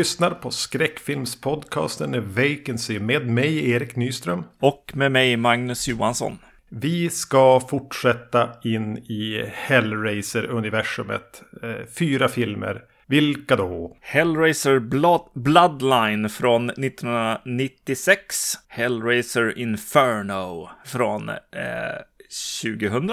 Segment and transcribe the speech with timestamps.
[0.00, 4.44] Lyssnar på skräckfilmspodcasten Vacancy med mig Erik Nyström.
[4.60, 6.38] Och med mig Magnus Johansson.
[6.68, 11.42] Vi ska fortsätta in i Hellraiser-universumet.
[11.62, 12.82] Eh, fyra filmer.
[13.06, 13.96] Vilka då?
[14.00, 18.34] Hellraiser Blood Bloodline från 1996.
[18.68, 21.36] Hellraiser Inferno från eh,
[22.62, 23.10] 2000.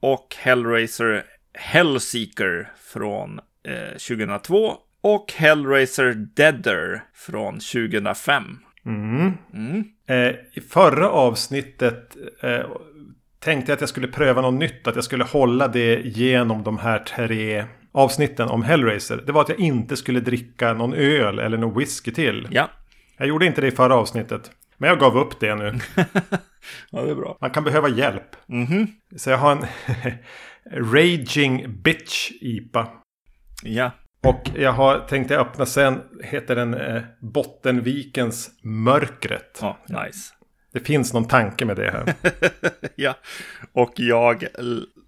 [0.00, 4.76] Och Hellraiser Hellseeker från eh, 2002.
[5.08, 8.44] Och Hellraiser Deader från 2005.
[8.86, 9.32] Mm.
[9.54, 9.84] Mm.
[10.08, 12.60] Eh, I förra avsnittet eh,
[13.38, 14.86] tänkte jag att jag skulle pröva något nytt.
[14.86, 19.22] Att jag skulle hålla det genom de här tre avsnitten om Hellraiser.
[19.26, 22.48] Det var att jag inte skulle dricka någon öl eller någon whisky till.
[22.50, 22.70] Ja.
[23.16, 24.50] Jag gjorde inte det i förra avsnittet.
[24.76, 25.74] Men jag gav upp det nu.
[26.90, 27.38] ja, det är bra.
[27.40, 28.36] Man kan behöva hjälp.
[28.48, 28.86] Mm -hmm.
[29.16, 29.66] Så jag har en
[30.92, 32.88] Raging Bitch IPA.
[33.62, 33.90] Ja.
[34.26, 36.02] Och jag har tänkt att öppna sen.
[36.22, 39.58] Heter den eh, Bottenvikens Mörkret.
[39.60, 40.34] Ja, nice.
[40.72, 42.14] Det finns någon tanke med det här.
[42.94, 43.14] ja,
[43.72, 44.46] och jag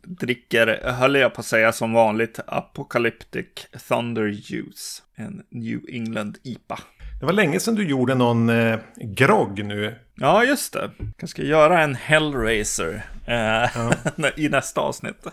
[0.03, 3.47] dricker, höll jag på att säga som vanligt, Apocalyptic
[3.89, 5.03] Thunder Juice.
[5.15, 6.79] En New England IPA.
[7.21, 9.95] Det var länge sedan du gjorde någon eh, grogg nu.
[10.15, 10.91] Ja, just det.
[11.21, 13.93] Jag ska göra en Hellraiser eh, ja.
[14.37, 15.27] i nästa avsnitt.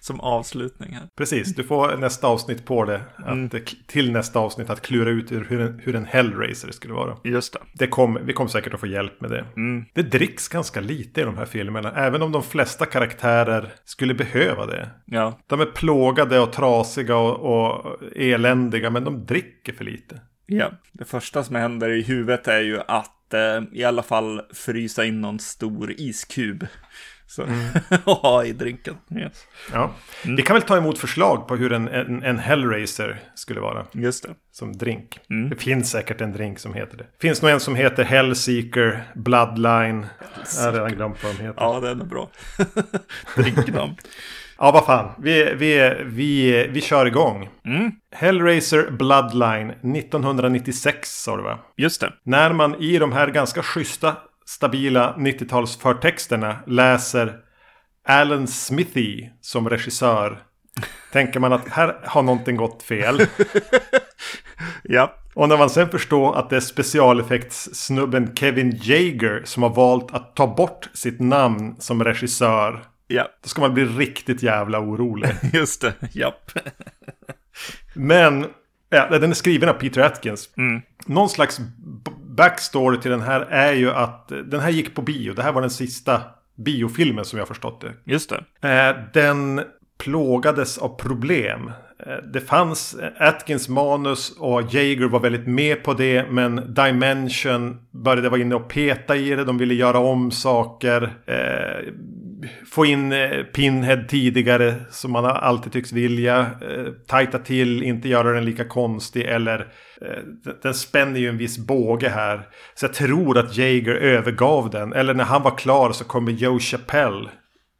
[0.00, 1.08] Som avslutning här.
[1.16, 3.00] Precis, du får nästa avsnitt på det.
[3.16, 3.50] Att, mm.
[3.86, 7.16] Till nästa avsnitt att klura ut hur en, hur en Hellraiser skulle vara.
[7.24, 7.58] Just det.
[7.74, 9.44] det kom, vi kommer säkert att få hjälp med det.
[9.56, 9.84] Mm.
[9.94, 11.92] Det dricks ganska lite i de här filmerna.
[11.92, 14.90] Även om de flesta karaktärer skulle behöva det.
[15.04, 15.38] Ja.
[15.46, 18.90] De är plågade och trasiga och, och eländiga.
[18.90, 20.20] Men de dricker för lite.
[20.46, 25.04] Ja, det första som händer i huvudet är ju att eh, i alla fall frysa
[25.04, 26.66] in någon stor iskub.
[27.26, 27.64] Så mm.
[28.04, 28.96] ha i drinken.
[29.16, 29.46] Yes.
[29.72, 29.90] Ja.
[30.24, 30.36] Mm.
[30.36, 33.86] Vi kan väl ta emot förslag på hur en, en, en Hellraiser skulle vara.
[33.92, 34.34] Just det.
[34.52, 35.20] Som drink.
[35.30, 35.50] Mm.
[35.50, 37.06] Det finns säkert en drink som heter det.
[37.20, 40.06] Finns nog en som heter Hellseeker, Bloodline.
[40.56, 41.62] Jag har redan glömt vad de heter.
[41.62, 42.30] Ja, den är bra.
[43.36, 43.96] Drinknamn.
[44.58, 45.10] Ja, vad fan.
[45.18, 47.48] Vi, vi, vi, vi kör igång.
[47.64, 47.92] Mm.
[48.12, 51.58] Hellraiser Bloodline 1996 sa du va?
[51.76, 52.12] Just det.
[52.22, 57.38] När man i de här ganska schyssta stabila 90-tals förtexterna läser
[58.08, 60.42] Alan Smithy som regissör.
[61.12, 63.26] tänker man att här har någonting gått fel.
[64.82, 65.14] ja.
[65.34, 70.36] Och när man sen förstår att det är specialeffektssnubben Kevin Jager som har valt att
[70.36, 72.84] ta bort sitt namn som regissör.
[73.06, 73.28] Ja.
[73.42, 75.30] Då ska man bli riktigt jävla orolig.
[75.52, 76.50] Just det, japp.
[77.94, 78.46] Men
[78.90, 80.48] ja, den är skriven av Peter Atkins.
[80.56, 80.82] Mm.
[81.06, 81.60] Någon slags
[82.36, 85.32] backstory till den här är ju att den här gick på bio.
[85.32, 86.20] Det här var den sista
[86.56, 87.92] biofilmen som jag förstått det.
[88.04, 88.68] Just det.
[88.68, 89.60] Eh, den
[89.98, 91.70] plågades av problem.
[92.06, 96.30] Eh, det fanns Atkins manus och Jager var väldigt med på det.
[96.30, 99.44] Men Dimension började vara inne och peta i det.
[99.44, 101.12] De ville göra om saker.
[102.44, 103.14] Eh, få in
[103.52, 106.50] Pinhead tidigare som man alltid tycks vilja.
[107.06, 109.22] tajta till, inte göra den lika konstig.
[109.22, 109.66] Eller
[110.62, 112.48] den spänner ju en viss båge här.
[112.74, 114.92] Så jag tror att Jager övergav den.
[114.92, 117.30] Eller när han var klar så kommer Joe Chappelle.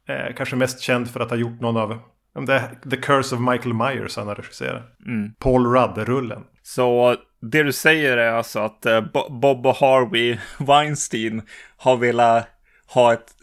[0.07, 1.99] Eh, kanske mest känd för att ha gjort någon av
[2.47, 4.83] The, The Curse of Michael Myers han har regisserat.
[5.05, 5.33] Mm.
[5.39, 6.43] Paul Rudd-rullen.
[6.63, 7.15] Så
[7.51, 9.01] det du säger är alltså att eh,
[9.41, 11.41] Bob och Harvey Weinstein
[11.77, 12.47] har velat
[12.87, 13.35] ha ett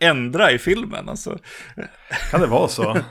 [0.00, 1.08] ändra i filmen.
[1.08, 1.38] Alltså.
[2.30, 2.92] Kan det vara så?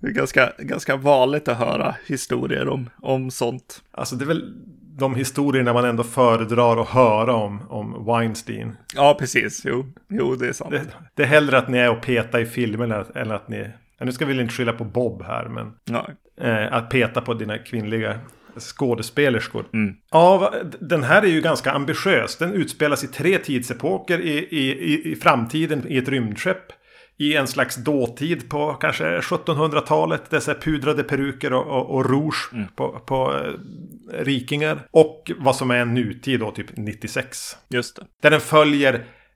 [0.00, 3.82] det är ganska, ganska vanligt att höra historier om, om sånt.
[3.90, 4.54] Alltså det är väl
[4.98, 8.76] de historierna man ändå föredrar att höra om, om Weinstein.
[8.94, 9.62] Ja, precis.
[9.64, 10.70] Jo, jo det är sant.
[10.70, 13.70] Det, det är hellre att ni är och peta i filmerna än att ni...
[14.00, 15.72] Nu ska vi inte skylla på Bob här, men...
[15.84, 16.08] Ja.
[16.40, 18.20] Eh, att peta på dina kvinnliga
[18.58, 19.64] skådespelerskor.
[19.72, 19.94] Mm.
[20.10, 22.36] Ja, den här är ju ganska ambitiös.
[22.36, 26.72] Den utspelas i tre tidsepoker i, i, i framtiden i ett rymdskepp.
[27.18, 30.30] I en slags dåtid på kanske 1700-talet.
[30.30, 32.66] Dessa pudrade peruker och, och, och rouge mm.
[32.76, 34.78] på, på eh, rikingar.
[34.90, 37.56] Och vad som är en nutid då, typ 96.
[37.70, 38.02] Just det.
[38.22, 38.94] Där den följer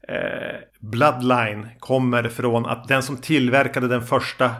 [0.08, 4.50] eh, Bloodline kommer från att den som tillverkade den första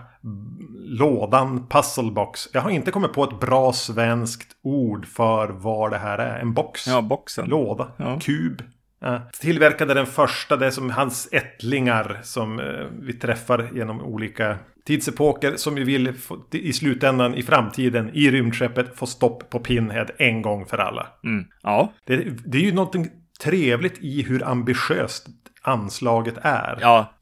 [0.87, 2.49] lådan, puzzlebox.
[2.53, 6.39] Jag har inte kommit på ett bra svenskt ord för vad det här är.
[6.39, 6.87] En box.
[6.87, 7.49] Ja, boxen.
[7.49, 7.93] Låda.
[7.97, 8.19] Ja.
[8.23, 8.63] Kub.
[9.01, 9.31] Ja.
[9.41, 15.57] Tillverkade den första, det är som hans ättlingar som eh, vi träffar genom olika tidsepoker.
[15.57, 20.43] Som vi vill få, i slutändan i framtiden i rymdskeppet få stopp på Pinhead en
[20.43, 21.07] gång för alla.
[21.25, 21.45] Mm.
[21.63, 21.93] Ja.
[22.07, 23.09] Det, det är ju någonting
[23.45, 25.27] trevligt i hur ambitiöst
[25.63, 26.79] anslaget är.
[26.81, 27.13] Ja.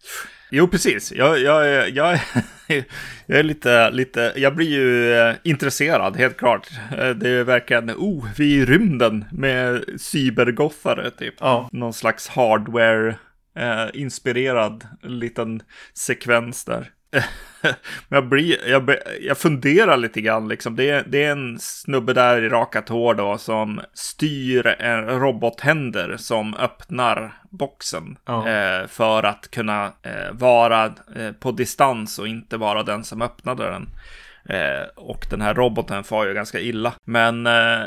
[0.56, 1.12] Jo, precis.
[1.12, 2.20] Jag, jag, jag,
[3.26, 6.68] jag är lite, lite, jag blir ju eh, intresserad, helt klart.
[6.98, 11.34] Eh, det är verkligen, oh, vi är i rymden med cybergothare, typ.
[11.40, 11.68] Ja.
[11.72, 15.62] Någon slags hardware-inspirerad liten
[15.94, 16.90] sekvens där.
[18.08, 20.76] Jag, blir, jag, jag funderar lite grann liksom.
[20.76, 26.16] Det är, det är en snubbe där i raka tår då som styr en robothänder
[26.16, 28.16] som öppnar boxen.
[28.24, 28.48] Ja.
[28.48, 30.84] Eh, för att kunna eh, vara
[31.16, 33.88] eh, på distans och inte vara den som öppnade den.
[34.48, 36.92] Eh, och den här roboten far ju ganska illa.
[37.04, 37.82] Men eh,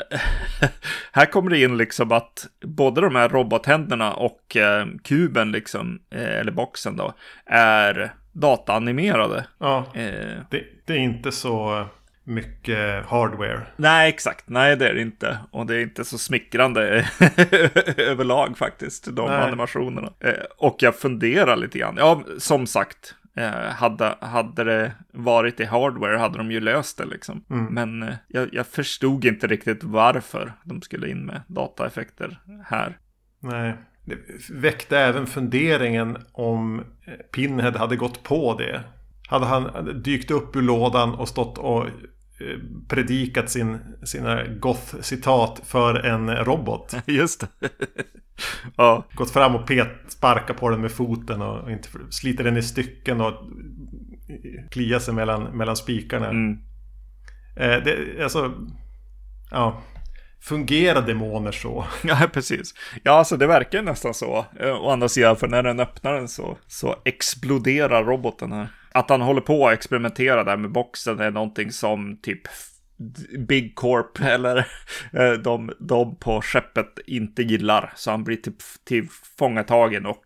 [1.12, 6.38] här kommer det in liksom att både de här robothänderna och eh, kuben liksom, eh,
[6.38, 7.14] eller boxen då,
[7.46, 9.46] är dataanimerade.
[9.58, 11.86] Ja, Eh, det, det är inte så
[12.24, 13.66] mycket hardware.
[13.76, 14.48] nej, exakt.
[14.48, 15.38] Nej, det är det inte.
[15.50, 17.08] Och det är inte så smickrande
[17.96, 19.42] överlag faktiskt, de Nej.
[19.42, 20.12] animationerna.
[20.20, 21.94] Eh, och jag funderar lite grann.
[21.98, 23.14] Ja, som sagt.
[23.36, 27.44] Eh, hade, hade det varit i hardware hade de ju löst det liksom.
[27.48, 32.98] Men eh, jag, jag förstod inte riktigt varför de skulle in med dataeffekter här.
[33.40, 33.74] Nej.
[34.08, 34.16] Det
[34.50, 38.82] väckte även funderingen om eh, Pinhead hade gått på det.
[39.28, 42.58] Hade han dykt upp ur lådan och stått och eh,
[42.88, 46.94] predikat sin, sina goth-citat för en robot.
[47.06, 47.68] Just det.
[48.76, 52.62] ja, Gått fram och pet, sparkat på den med foten och inte sliter den i
[52.62, 53.34] stycken och
[54.70, 56.28] kliar sig mellan, mellan spikarna.
[56.28, 56.58] mm.
[57.56, 58.54] Eh, det, alltså,
[59.50, 59.82] ja.
[60.40, 61.84] Fungerar demoner så?
[62.02, 62.74] Ja, precis.
[63.02, 64.46] Ja, alltså det verkar nästan så.
[64.60, 68.68] Eh, Å andra sidan, för när den öppnar den så, så exploderar roboten här.
[68.92, 72.40] Att han håller på att experimentera där med boxen är någonting som typ
[73.48, 74.56] Big Corp eller
[75.12, 77.92] eh, de, de på skeppet inte gillar.
[77.96, 78.56] Så han blir typ
[78.86, 80.24] tillfångatagen och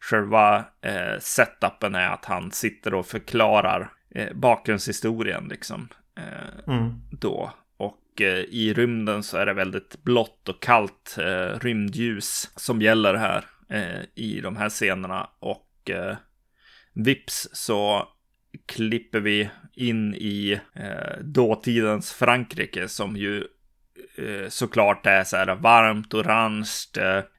[0.00, 5.88] själva eh, setupen är att han sitter och förklarar eh, bakgrundshistorien liksom.
[6.18, 6.92] Eh, Mm.
[7.10, 7.52] då.
[8.22, 13.44] Eh, I rymden så är det väldigt blått och kallt eh, rymdljus som gäller här
[13.70, 15.28] eh, i de här scenerna.
[15.38, 16.16] Och eh,
[16.94, 18.08] vips så
[18.66, 23.44] klipper vi in i eh, dåtidens Frankrike som ju
[24.16, 26.70] eh, såklart är så här varmt orange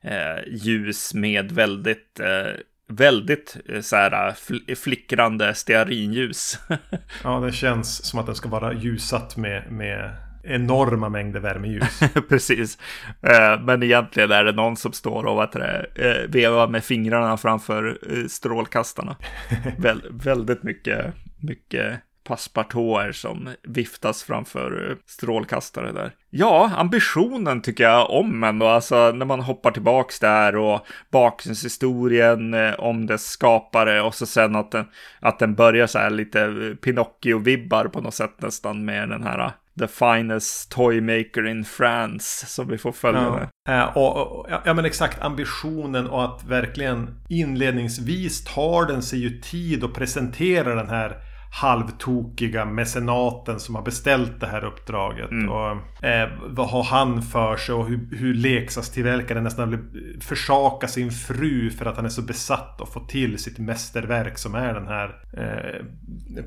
[0.04, 2.54] eh, ljus med väldigt eh,
[2.94, 6.60] Väldigt eh, så här fl- flickrande stearinljus.
[7.24, 12.00] Ja, det känns som att den ska vara ljussatt med, med enorma mängder värmeljus.
[12.30, 12.78] Precis.
[13.22, 17.38] Eh, Men egentligen är det någon som står och vad det, eh, vevar med fingrarna
[17.38, 19.16] framför eh, strålkastarna.
[19.78, 26.12] Väl, väldigt mycket, mycket passepartouter som viftas framför strålkastare där.
[26.30, 33.06] Ja, ambitionen tycker jag om ändå, alltså när man hoppar tillbaks där och bakgrundshistorien om
[33.06, 34.86] dess skapare och så sen att den,
[35.20, 36.48] att den börjar så här lite
[36.82, 42.68] Pinocchio-vibbar på något sätt nästan med den här The finest toy maker in France som
[42.68, 43.74] vi får följa Ja.
[43.74, 49.42] Eh, och, och, ja, men exakt ambitionen och att verkligen inledningsvis tar den sig ju
[49.42, 51.18] tid att presentera den här
[51.54, 55.30] halvtokiga mecenaten som har beställt det här uppdraget.
[55.30, 59.80] Och, eh, vad har han för sig och hur, hur leksakstillverkaren nästan vill
[60.22, 64.56] försaka sin fru för att han är så besatt och få till sitt mästerverk som
[64.56, 65.86] är den här eh,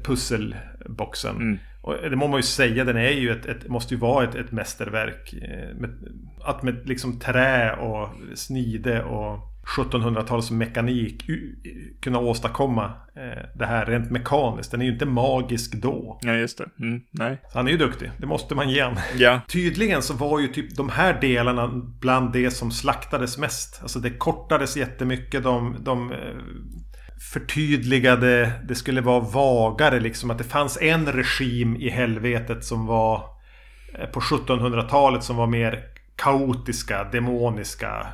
[0.02, 1.36] pusselboxen.
[1.36, 1.58] Mm.
[1.86, 4.34] Och det må man ju säga, den är ju ett, ett måste ju vara ett,
[4.34, 5.32] ett mästerverk.
[5.42, 5.90] eh, Med,
[6.44, 9.38] att med liksom trä och snide och
[9.76, 11.56] 1700-talsmekanik u-
[12.02, 12.84] kunna åstadkomma
[13.16, 14.70] eh, det här rent mekaniskt.
[14.70, 16.18] Den är ju inte magisk då.
[16.22, 16.66] Ja, just det.
[16.80, 17.38] Mm, nej.
[17.52, 18.96] Så han är ju duktig, det måste man ge han.
[19.16, 21.68] Ja, Tydligen så var ju typ de här delarna
[22.00, 23.78] bland det som slaktades mest.
[23.82, 25.42] Alltså det kortades jättemycket.
[25.42, 26.18] De, de eh,
[27.32, 30.30] förtydligade, det skulle vara vagare liksom.
[30.30, 33.24] Att det fanns en regim i helvetet som var
[33.98, 35.84] eh, på 1700-talet som var mer
[36.16, 38.06] kaotiska, demoniska.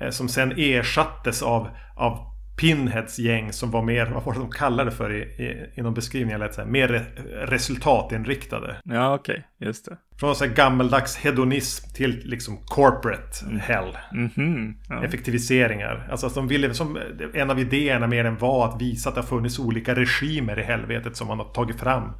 [0.00, 2.27] Eh, som sen ersattes av, av
[2.58, 5.82] Pinheads gäng som var mer, vad var det de kallade det för i, i, i
[5.82, 7.04] någon beskrivning jag lät säga, mer re,
[7.46, 8.76] resultatinriktade.
[8.84, 9.96] ja okej, just det.
[10.20, 13.96] Från så här gammeldags hedonism till liksom corporate hell.
[14.12, 14.76] Mhm.
[14.88, 15.04] Ja.
[15.04, 16.08] Effektiviseringar.
[16.10, 16.98] Alltså att de ville, som
[17.34, 20.62] en av idéerna mer än var att visa att det har funnits olika regimer i
[20.62, 22.12] helvetet som man har tagit fram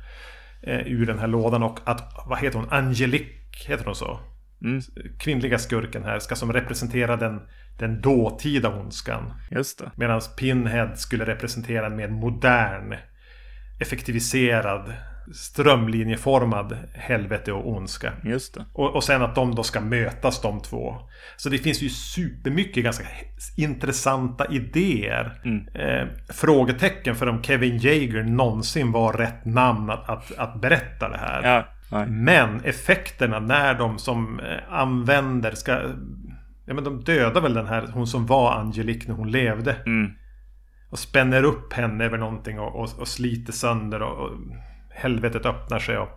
[0.63, 1.63] eh, ur den här lådan.
[1.63, 4.21] Och att, vad heter hon, Angelique, heter hon så?
[4.63, 4.81] Mm.
[5.19, 7.41] Kvinnliga skurken här ska som representera den,
[7.79, 9.33] den dåtida ondskan.
[9.51, 9.91] Just det.
[9.95, 12.95] Medan Pinhead skulle representera en mer modern,
[13.81, 14.93] effektiviserad
[15.35, 18.13] strömlinjeformad helvete och ondska.
[18.25, 18.65] Just det.
[18.73, 20.97] Och, och sen att de då ska mötas de två.
[21.37, 23.05] Så det finns ju supermycket ganska
[23.57, 25.41] intressanta idéer.
[25.45, 25.69] Mm.
[25.75, 31.19] Eh, frågetecken för om Kevin Jager någonsin var rätt namn att, att, att berätta det
[31.19, 31.43] här.
[31.91, 35.81] Ja, men effekterna när de som eh, använder ska...
[36.69, 39.73] Ja men de dödar väl den här, hon som var Angelique när hon levde.
[39.87, 40.11] Mm.
[40.91, 44.31] Och spänner upp henne över någonting och, och, och sliter sönder och, och
[44.91, 45.99] helvetet öppnar sig.
[45.99, 46.09] Och,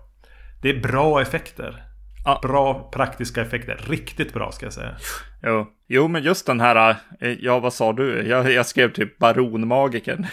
[0.62, 1.84] det är bra effekter.
[2.26, 2.40] Ja.
[2.42, 3.80] Bra praktiska effekter.
[3.88, 4.96] Riktigt bra ska jag säga.
[5.44, 8.28] Jo, jo men just den här, eh, ja vad sa du?
[8.28, 10.28] Jag, jag skrev typ baronmagiken.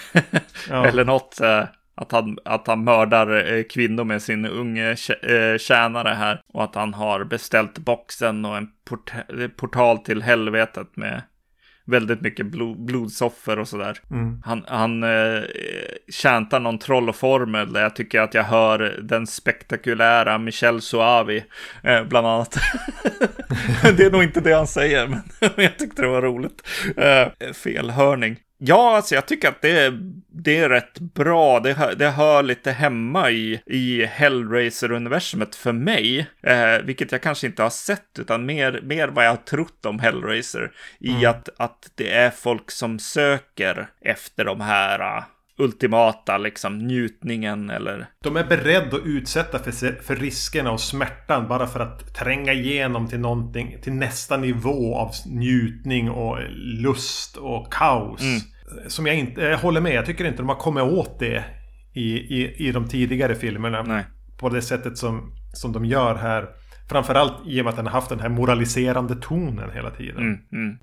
[0.69, 0.87] ja.
[0.89, 1.41] Eller något.
[1.99, 4.97] Eh, att han, att han mördar eh, kvinnor med sin unge
[5.59, 6.41] tjänare här.
[6.53, 9.13] Och att han har beställt boxen och en port
[9.57, 11.23] portal till helvetet med
[11.89, 13.99] väldigt mycket blod, blodsoffer och sådär.
[14.11, 14.43] Mm.
[14.45, 15.43] Han, han eh,
[16.23, 21.45] chantar någon trollformel där jag tycker att jag hör den spektakulära Michel Suavi
[21.83, 22.59] eh, bland annat.
[23.97, 25.23] det är nog inte det han säger, men
[25.57, 26.69] jag tyckte det var roligt.
[26.97, 28.37] Eh, felhörning.
[28.61, 29.99] Ja, alltså jag tycker att det är,
[30.29, 31.61] det är rätt bra.
[31.61, 36.27] Det, hör, det hör lite hemma i, i Hellraiser-universumet för mig.
[36.43, 39.99] Eh, vilket jag kanske inte har sett, utan mer, mer vad jag har trott om
[39.99, 40.73] Hellraiser.
[41.01, 41.31] I mm.
[41.31, 45.25] att, att det är folk som söker efter de här
[45.59, 48.07] ultimata liksom njutningen eller...
[48.25, 53.09] De är beredda att utsätta för, för riskerna och smärtan bara för att tränga igenom
[53.09, 58.23] till någonting, till nästa nivå av njutning och lust och kaos.
[58.23, 58.41] Mm.
[58.89, 61.45] Som jag inte, jag håller med, jag tycker inte de har kommit åt det
[61.95, 63.83] i, i, i de tidigare filmerna.
[63.83, 64.05] Nej.
[64.39, 66.49] På det sättet som, som de gör här.
[66.89, 70.19] Framförallt i och med att den har haft den här moraliserande tonen hela tiden.
[70.19, 70.79] Mm, mm.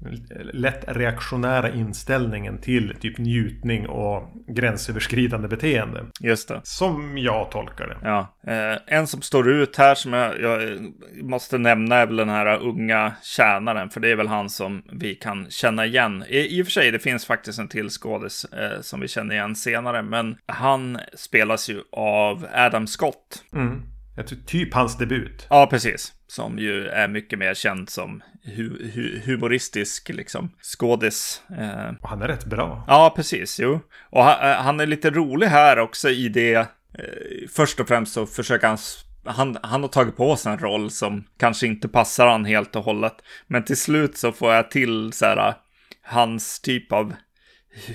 [0.54, 6.06] Lätt reaktionära inställningen till typ njutning och gränsöverskridande beteende.
[6.20, 6.62] Just det.
[6.64, 7.98] Som jag tolkar det.
[8.04, 8.36] Ja.
[8.48, 10.60] Eh, en som står ut här som jag, jag,
[11.24, 13.90] måste nämna är väl den här unga tjänaren.
[13.90, 16.24] För det är väl han som vi kan känna igen.
[16.28, 19.36] I, i och för sig, det finns faktiskt en till skådis eh, som vi känner
[19.36, 20.02] igen senare.
[20.02, 23.44] Men han spelas ju av Adam Scott.
[23.54, 23.95] Mm.
[24.16, 25.48] Jag tror typ hans debut.
[25.50, 26.14] Ja, precis.
[26.28, 31.42] Som ju är mycket mer känd som hu hu humoristisk liksom, skådis.
[31.58, 31.96] Eh.
[32.02, 32.84] Och han är rätt bra.
[32.88, 33.60] Ja, precis.
[33.60, 33.80] Jo.
[34.10, 36.56] Och han, eh, han är lite rolig här också i det.
[36.56, 36.66] Eh,
[37.50, 38.78] först och främst så försöker han
[39.26, 42.84] han, han har tagit på sig en roll som kanske inte passar han helt och
[42.84, 43.16] hållet.
[43.48, 45.54] Men till slut så får jag till så här
[46.02, 47.14] hans typ av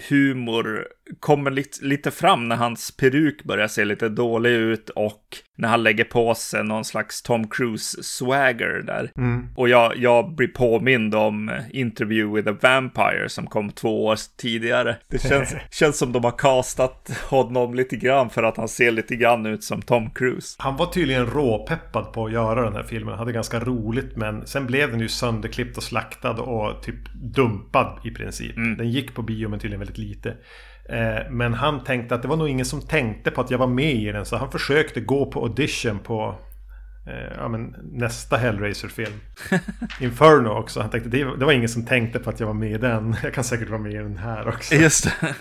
[0.09, 0.87] humor
[1.21, 5.23] kommer lite, lite fram när hans peruk börjar se lite dålig ut och
[5.61, 9.11] när han lägger på sig någon slags Tom Cruise-swagger där.
[9.17, 9.49] Mm.
[9.57, 14.97] Och jag, jag blir påmind om Interview with a Vampire som kom två år tidigare.
[15.11, 19.17] Det känns, känns som de har castat honom lite grann för att han ser lite
[19.17, 20.57] grann ut som Tom Cruise.
[20.59, 23.09] Han var tydligen råpeppad på att göra den här filmen.
[23.09, 28.00] Han hade ganska roligt men sen blev den ju sönderklippt och slaktad och typ dumpad
[28.05, 28.57] i princip.
[28.57, 28.76] Mm.
[28.76, 30.37] Den gick på bio men tydligen väldigt lite.
[30.91, 33.67] Eh, men han tänkte att det var nog ingen som tänkte på att jag var
[33.67, 34.25] med i den.
[34.25, 36.35] Så han försökte gå på audition på
[37.07, 39.21] eh, ja, men nästa Hellraiser-film.
[40.01, 40.81] Inferno också.
[40.81, 43.17] Han tänkte det, det var ingen som tänkte på att jag var med i den.
[43.23, 44.75] Jag kan säkert vara med i den här också.
[44.75, 45.13] Just det.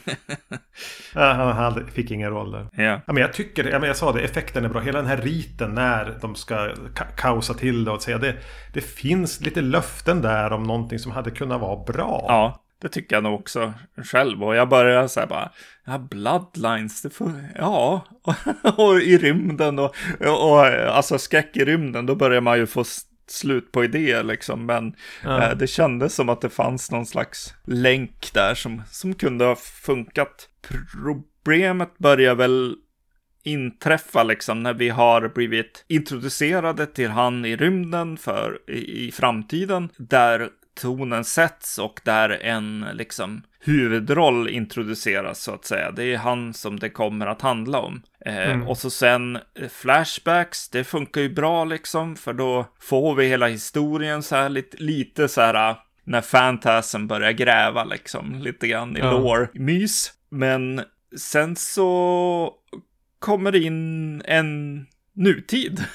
[1.13, 2.67] ja, han hade, fick ingen roll där.
[2.71, 3.01] Ja.
[3.07, 3.13] ja.
[3.13, 4.81] men jag tycker, ja, men jag sa det, effekten är bra.
[4.81, 8.35] Hela den här riten när de ska ka kaosa till det och säga det.
[8.73, 12.25] Det finns lite löften där om någonting som hade kunnat vara bra.
[12.27, 12.65] Ja.
[12.81, 14.43] Det tycker jag nog också själv.
[14.43, 15.51] Och jag börjar så här bara,
[15.85, 18.05] ja, bloodlines, det får, ja,
[18.77, 22.83] och i rymden och, och, och alltså skräck i rymden, då börjar man ju få
[23.31, 24.65] slut på idéer liksom.
[24.65, 25.43] Men ja.
[25.43, 29.55] eh, det kändes som att det fanns någon slags länk där som, som kunde ha
[29.55, 30.49] funkat.
[30.91, 32.75] Problemet börjar väl
[33.43, 39.89] inträffa liksom när vi har blivit introducerade till han i rymden för i, i framtiden.
[39.97, 40.49] Där
[40.81, 45.91] tonen sätts och där en liksom huvudroll introduceras så att säga.
[45.91, 48.01] Det är han som det kommer att handla om.
[48.25, 48.67] Eh, mm.
[48.67, 53.47] Och så sen eh, flashbacks, det funkar ju bra liksom, för då får vi hela
[53.47, 58.99] historien så här lite, lite så här när fantasen börjar gräva liksom, lite grann i
[58.99, 59.11] ja.
[59.11, 60.11] lore-mys.
[60.29, 60.81] Men
[61.17, 62.53] sen så
[63.19, 64.85] kommer det in en
[65.19, 65.85] nutid.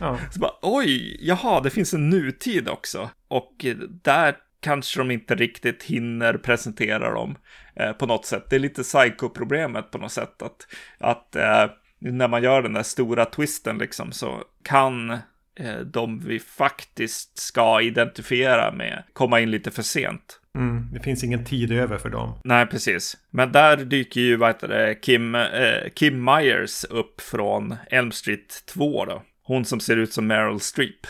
[0.00, 0.18] Ja.
[0.30, 3.10] så bara, oj, jaha, det finns en nutid också.
[3.28, 3.64] Och
[4.02, 7.38] där kanske de inte riktigt hinner presentera dem
[7.76, 8.46] eh, på något sätt.
[8.50, 10.42] Det är lite psycho-problemet på något sätt.
[10.42, 10.66] Att,
[10.98, 11.66] att eh,
[11.98, 15.10] när man gör den där stora twisten liksom så kan
[15.54, 20.39] eh, de vi faktiskt ska identifiera med komma in lite för sent.
[20.58, 22.40] Mm, det finns ingen tid över för dem.
[22.44, 23.16] Nej, precis.
[23.30, 28.62] Men där dyker ju, vad heter det, Kim, eh, Kim Myers upp från Elm Street
[28.66, 29.22] 2 då.
[29.42, 31.06] Hon som ser ut som Meryl Streep.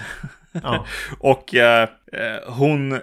[0.52, 0.86] Ja.
[1.18, 3.00] och eh, eh, hon eh,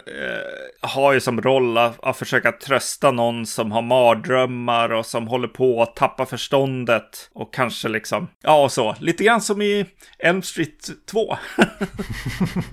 [0.82, 5.48] har ju som roll att, att, försöka trösta någon som har mardrömmar och som håller
[5.48, 7.30] på att tappa förståndet.
[7.34, 8.96] Och kanske liksom, ja och så.
[9.00, 9.86] Lite grann som i
[10.20, 11.38] Elm Street 2.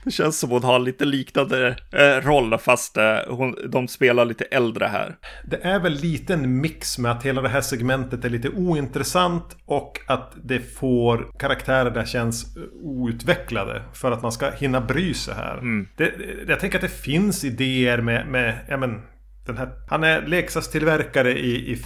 [0.04, 4.44] Det känns som hon har lite liknande eh, roll fast eh, hon, de spelar lite
[4.44, 5.16] äldre här.
[5.44, 9.56] Det är väl lite en mix med att hela det här segmentet är lite ointressant
[9.66, 15.14] och att det får karaktärer där känns eh, outvecklade för att man ska hinna bry
[15.14, 15.58] sig här.
[15.58, 15.88] Mm.
[15.96, 16.12] Det,
[16.48, 19.02] jag tänker att det finns idéer med, med ja men,
[19.46, 21.82] den här, han är leksakstillverkare i, i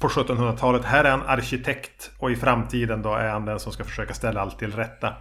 [0.00, 0.84] på 1700-talet.
[0.84, 4.40] Här är han arkitekt och i framtiden då är han den som ska försöka ställa
[4.40, 5.14] allt till rätta.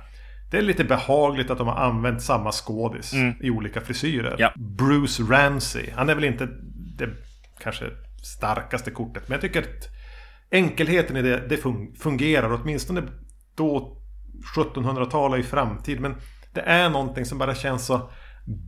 [0.52, 3.34] Det är lite behagligt att de har använt samma skådis mm.
[3.42, 4.36] i olika frisyrer.
[4.40, 4.54] Ja.
[4.56, 5.92] Bruce Ramsey.
[5.96, 6.48] Han är väl inte
[6.98, 7.10] det
[7.60, 7.86] kanske
[8.24, 9.24] starkaste kortet.
[9.28, 9.90] Men jag tycker att
[10.52, 11.58] enkelheten i det, det
[12.00, 12.62] fungerar.
[12.62, 13.04] Åtminstone
[13.56, 13.98] då
[14.56, 16.00] 1700-talet i framtid.
[16.00, 16.16] Men
[16.54, 18.12] det är någonting som bara känns så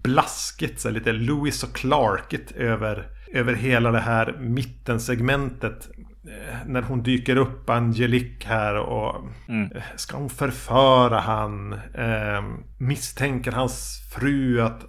[0.04, 0.80] blaskigt.
[0.80, 5.90] Så lite Lewis och Clarkigt över, över hela det här mittensegmentet.
[6.30, 9.72] Eh, när hon dyker upp, Angelique här och mm.
[9.76, 11.74] Eh, ska hon förföra han?
[11.74, 12.44] Eh,
[12.78, 14.84] misstänker hans fru att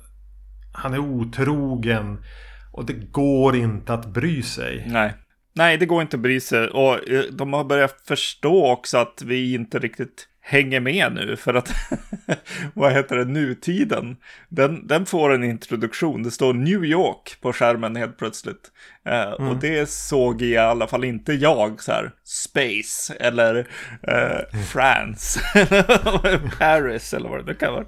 [0.73, 2.25] han är otrogen?
[2.73, 4.85] Och det går inte att bry sig.
[4.89, 5.15] Nej.
[5.55, 6.69] Nej, det går inte att bry sig.
[6.69, 11.55] Och eh, de har börjat förstå också att vi inte riktigt hänger med nu för
[11.55, 11.73] att
[12.75, 14.17] vad heter det, nutiden,
[14.49, 16.23] den, den får en introduktion.
[16.23, 18.71] Det står New York på skärmen helt plötsligt.
[19.09, 19.49] Uh, mm.
[19.49, 25.41] Och det såg i alla fall inte jag så här, Space eller uh, France,
[26.59, 27.87] Paris eller vad det nu kan vara.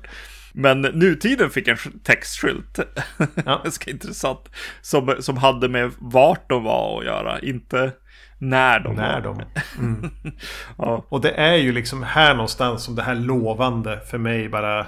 [0.54, 2.78] Men nutiden fick en textskylt.
[3.44, 3.60] Ja.
[3.64, 4.50] Ganska intressant.
[4.80, 7.40] Som, som hade med vart de var att göra.
[7.40, 7.92] Inte
[8.42, 9.42] när de När de.
[9.78, 10.10] Mm.
[10.78, 11.06] ja.
[11.08, 14.86] Och det är ju liksom här någonstans som det här lovande för mig bara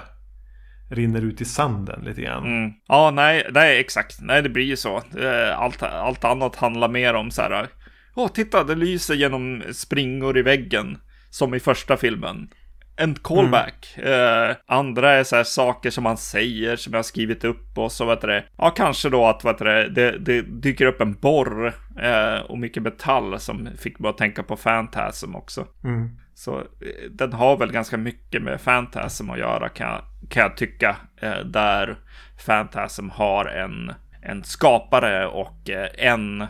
[0.89, 2.45] rinner ut i sanden lite grann.
[2.45, 2.73] Mm.
[2.87, 4.17] Ja, nej, nej, exakt.
[4.21, 4.97] Nej, det blir ju så.
[4.97, 7.67] Eh, allt, allt annat handlar mer om så här.
[8.15, 10.97] Åh, titta, det lyser genom springor i väggen.
[11.29, 12.47] Som i första filmen
[12.95, 13.95] en callback.
[13.97, 14.49] Mm.
[14.49, 17.91] Eh, andra är så här saker som man säger som jag har skrivit upp och
[17.91, 18.43] så vet det.
[18.57, 22.83] Ja, kanske då att vet det, det, det dyker upp en borr eh, och mycket
[22.83, 25.67] metall som fick mig att tänka på Fantasm också.
[25.83, 26.09] Mm.
[26.33, 30.57] Så eh, den har väl ganska mycket med Fantasm att göra kan jag, kan jag
[30.57, 30.95] tycka.
[31.21, 31.97] Eh, där
[32.45, 36.45] Fantasm har en, en skapare och eh, en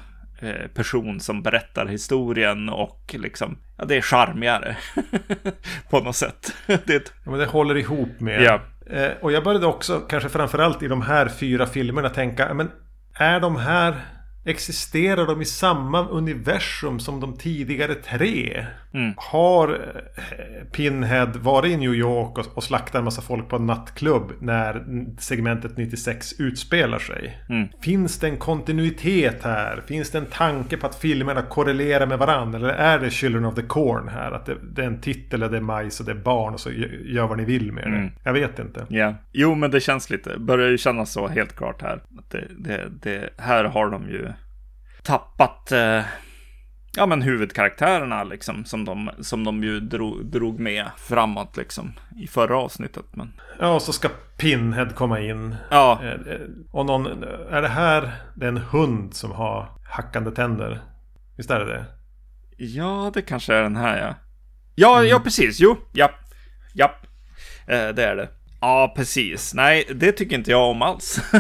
[0.73, 4.77] person som berättar historien och liksom, ja, det är charmigare
[5.89, 6.53] på något sätt.
[6.65, 8.41] det, ja, men det håller ihop med.
[8.41, 8.61] Ja.
[8.89, 12.71] Eh, och jag började också, kanske framförallt i de här fyra filmerna, tänka, men
[13.13, 13.95] är de här
[14.47, 18.65] Existerar de i samma universum som de tidigare tre?
[18.95, 19.13] Mm.
[19.17, 23.65] Har eh, Pinhead varit i New York och, och slaktat en massa folk på en
[23.65, 24.85] nattklubb när
[25.19, 27.37] segmentet 96 utspelar sig?
[27.49, 27.67] Mm.
[27.81, 29.83] Finns det en kontinuitet här?
[29.87, 32.59] Finns det en tanke på att filmerna korrelerar med varandra?
[32.59, 34.31] Eller är det Children of the Corn här?
[34.31, 36.71] Att det, det är en titel det är majs och det är barn och så
[37.05, 37.97] gör vad ni vill med det.
[37.97, 38.11] Mm.
[38.23, 38.85] Jag vet inte.
[38.89, 39.13] Yeah.
[39.31, 42.01] jo men det känns lite, börjar ju kännas så helt klart här.
[42.29, 44.27] Det, det, det, här har de ju
[45.03, 46.01] tappat eh,
[46.97, 52.27] ja, men huvudkaraktärerna liksom som de, som de ju drog, drog med framåt liksom i
[52.27, 53.05] förra avsnittet.
[53.11, 53.33] Men...
[53.59, 55.55] Ja, och så ska Pinhead komma in.
[55.71, 55.99] Ja.
[56.03, 56.39] Eh,
[56.71, 60.81] och någon, är det här det är en hund som har hackande tänder?
[61.37, 61.85] Visst är det det?
[62.57, 64.15] Ja, det kanske är den här ja.
[64.75, 65.09] Ja, mm.
[65.09, 65.59] ja precis.
[65.59, 66.09] Jo, ja.
[66.73, 66.95] Ja,
[67.67, 68.29] eh, det är det.
[68.59, 69.53] Ja, precis.
[69.53, 71.19] Nej, det tycker inte jag om alls.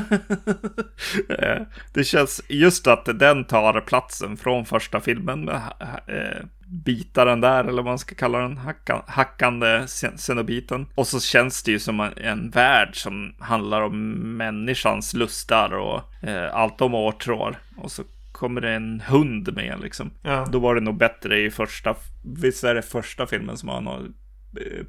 [1.29, 1.61] Eh,
[1.93, 5.61] det känns just att den tar platsen från första filmen med
[6.07, 10.87] eh, bitaren där, eller vad man ska kalla den, hacka, hackande cenobiten.
[10.95, 16.55] Och så känns det ju som en värld som handlar om människans lustar och eh,
[16.55, 17.57] allt de åtrår.
[17.77, 20.11] Och så kommer det en hund med liksom.
[20.21, 20.47] Ja.
[20.51, 24.05] Då var det nog bättre i första, visst är det första filmen som har något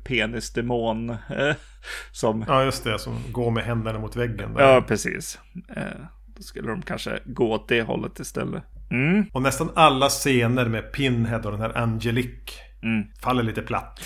[0.05, 1.11] penisdemon.
[1.11, 1.55] Eh,
[2.13, 2.45] som...
[2.49, 2.99] Ja, just det.
[2.99, 4.55] Som går med händerna mot väggen.
[4.55, 4.75] Där.
[4.75, 5.39] Ja, precis.
[5.77, 5.83] Eh,
[6.27, 8.63] då skulle de kanske gå åt det hållet istället.
[8.91, 9.27] Mm.
[9.33, 12.53] Och nästan alla scener med Pinhead och den här Angelique
[12.83, 13.07] mm.
[13.21, 14.01] faller lite platt.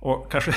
[0.00, 0.54] Och kanske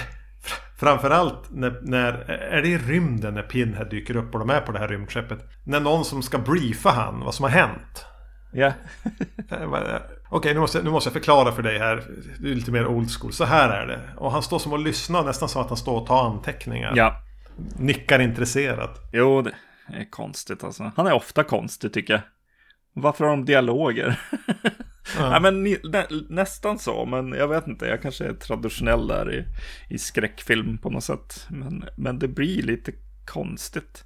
[0.78, 4.72] framförallt när, när, är det i rymden när Pinhead dyker upp och de är på
[4.72, 5.40] det här rymdskeppet.
[5.64, 8.06] När någon som ska briefa han vad som har hänt.
[8.52, 8.74] Ja.
[10.30, 12.04] Okej, nu, måste, nu måste jag förklara för dig här.
[12.40, 13.34] Du är lite mer old school.
[13.34, 14.02] Så här är det.
[14.18, 16.94] Och han står som och lyssnar nästan som att han står och tar anteckningar.
[16.96, 17.22] Ja.
[17.80, 19.10] nickar intresserat.
[19.14, 19.54] Jo, det
[19.88, 20.92] är konstigt alltså.
[20.96, 22.22] Han är ofta konstig tycker jag.
[22.94, 24.20] Varför har de dialoger?
[25.18, 25.30] Ja.
[25.30, 27.86] Nej, men nä, nästan så, men jag vet inte.
[27.86, 29.46] Jag kanske är traditionell där i,
[29.94, 31.48] i skräckfilm på något sätt.
[31.50, 32.92] Men, men det blir lite
[33.26, 34.04] konstigt.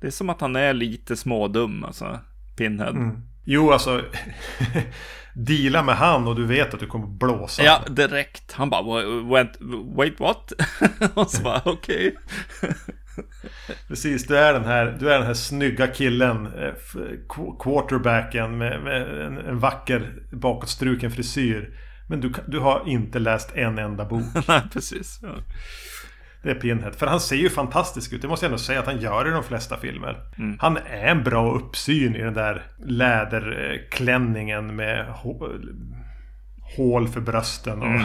[0.00, 2.20] Det är som att han är lite smådum, alltså.
[2.56, 2.90] Pinhead.
[2.90, 3.31] Mm.
[3.44, 4.04] Jo, alltså.
[5.34, 7.62] deala med han och du vet att du kommer blåsa.
[7.62, 8.52] Ja, direkt.
[8.52, 8.82] Han bara,
[9.22, 9.56] wait,
[9.96, 10.52] wait what?
[11.14, 12.16] och så bara, okej.
[12.62, 12.74] Okay.
[13.88, 16.46] Precis, du är den här, du är den här snygga killen.
[16.46, 16.72] Eh,
[17.62, 21.78] quarterbacken med, med en, en, vacker bakåtstruken frisyr.
[22.08, 24.24] Men du, du har inte läst en enda bok.
[24.48, 25.18] Nej, precis.
[25.22, 25.28] Ja.
[26.42, 26.92] Det är Pinhead.
[26.92, 28.22] För han ser ju fantastisk ut.
[28.22, 30.16] Det måste jag ändå säga att han gör i de flesta filmer.
[30.38, 30.56] Mm.
[30.60, 35.06] Han är en bra uppsyn i den där läderklänningen med
[36.76, 38.02] hål för brösten och, mm.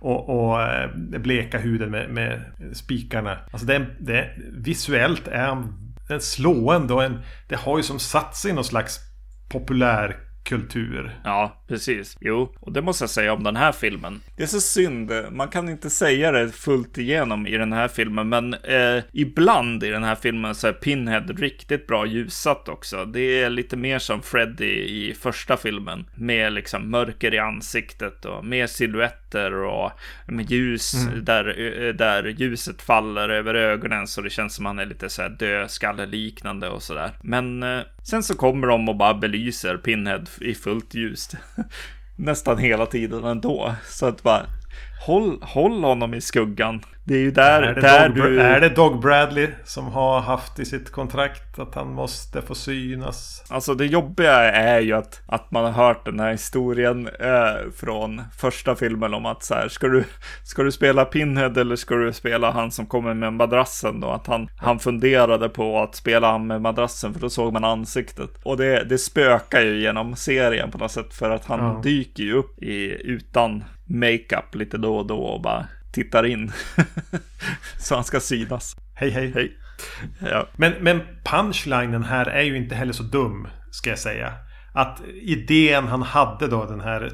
[0.00, 3.38] och, och, eh, bleka huden med, med spikarna.
[3.50, 8.36] Alltså det, det, visuellt är han en slående och en, det har ju som satt
[8.36, 9.00] sig någon slags
[9.48, 11.20] populär kultur.
[11.24, 12.16] Ja, precis.
[12.20, 14.20] Jo, och det måste jag säga om den här filmen.
[14.36, 18.28] Det är så synd, man kan inte säga det fullt igenom i den här filmen,
[18.28, 23.04] men eh, ibland i den här filmen så är Pinhead riktigt bra ljusat också.
[23.04, 28.44] Det är lite mer som Freddy i första filmen, med liksom mörker i ansiktet och
[28.44, 29.90] mer silhuetter och
[30.26, 31.24] med ljus mm.
[31.24, 31.46] där,
[31.86, 35.28] eh, där ljuset faller över ögonen så det känns som han är lite så här
[35.28, 37.10] dödskalleliknande och sådär.
[37.22, 41.30] Men eh, sen så kommer de och bara belyser Pinhead i fullt ljus
[42.16, 43.74] nästan hela tiden ändå.
[43.84, 44.46] Så att bara
[45.04, 46.80] håll, håll honom i skuggan.
[47.06, 48.40] Det är ju där, är där Dog, du...
[48.40, 53.44] Är det Dog Bradley som har haft i sitt kontrakt att han måste få synas?
[53.48, 58.22] Alltså det jobbiga är ju att, att man har hört den här historien eh, från
[58.38, 60.04] första filmen om att så här, ska du,
[60.44, 64.08] ska du spela Pinhead eller ska du spela han som kommer med madrassen då?
[64.08, 68.30] Att han, han funderade på att spela han med madrassen för då såg man ansiktet.
[68.42, 71.80] Och det, det spökar ju genom serien på något sätt för att han ja.
[71.82, 76.52] dyker ju upp i, utan makeup lite då och då och bara tittar in.
[77.78, 78.76] så han ska synas.
[78.94, 79.32] Hej hej.
[79.34, 79.56] Hej.
[80.18, 80.48] Ja.
[80.56, 83.48] Men, men punchlinen här är ju inte heller så dum.
[83.70, 84.32] Ska jag säga.
[84.72, 87.10] Att idén han hade då den här eh,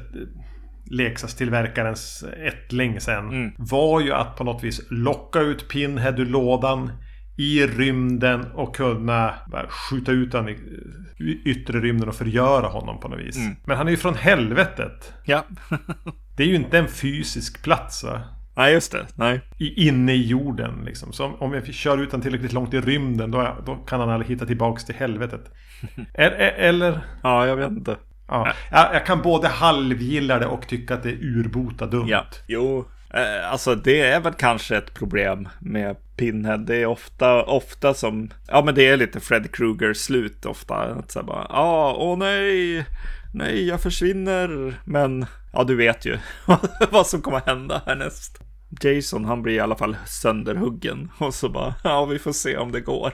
[0.91, 3.29] leksakstillverkarens ättling sen.
[3.29, 3.51] Mm.
[3.57, 6.91] Var ju att på något vis locka ut Pinhead ur lådan
[7.37, 9.33] i rymden och kunna
[9.69, 13.37] skjuta ut honom i yttre rymden och förgöra honom på något vis.
[13.37, 13.55] Mm.
[13.65, 15.13] Men han är ju från helvetet.
[15.25, 15.45] Ja.
[16.35, 18.21] det är ju inte en fysisk plats va?
[18.55, 19.05] Nej, just det.
[19.15, 19.41] Nej.
[19.57, 21.13] I, inne i jorden liksom.
[21.13, 24.31] Så om vi kör ut den tillräckligt långt i rymden då, då kan han aldrig
[24.31, 25.51] hitta tillbaks till helvetet.
[26.13, 26.99] Eller?
[27.23, 27.97] Ja, jag vet inte.
[28.27, 28.53] Ja.
[28.71, 32.07] Jag, jag kan både halvgilla det och tycka att det är urbota dumt.
[32.09, 32.85] Ja, jo.
[33.13, 36.57] Eh, alltså det är väl kanske ett problem med Pinhead.
[36.57, 40.75] Det är ofta, ofta som, ja men det är lite Fred Krueger slut ofta.
[40.75, 42.85] Att så bara, ja, ah, åh nej,
[43.33, 44.79] nej jag försvinner.
[44.85, 46.17] Men ja, du vet ju
[46.91, 48.39] vad som kommer hända härnäst.
[48.81, 52.71] Jason han blir i alla fall sönderhuggen och så bara, ja vi får se om
[52.71, 53.13] det går.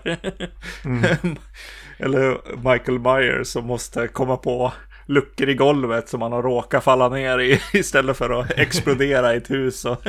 [0.86, 1.04] Mm.
[1.98, 4.74] Eller Michael Myers som måste komma på
[5.06, 9.38] luckor i golvet som man har råkat falla ner i istället för att explodera i
[9.38, 10.08] ett hus och,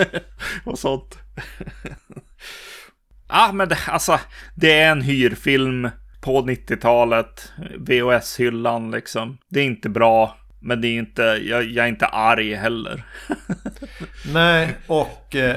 [0.64, 1.18] och sånt.
[3.28, 4.20] Ja, ah, men det, alltså,
[4.54, 7.52] det är en hyrfilm på 90-talet.
[7.78, 9.38] VHS-hyllan liksom.
[9.48, 10.36] Det är inte bra.
[10.62, 13.04] Men det är inte, jag, jag är inte arg heller.
[14.32, 15.56] Nej, och eh,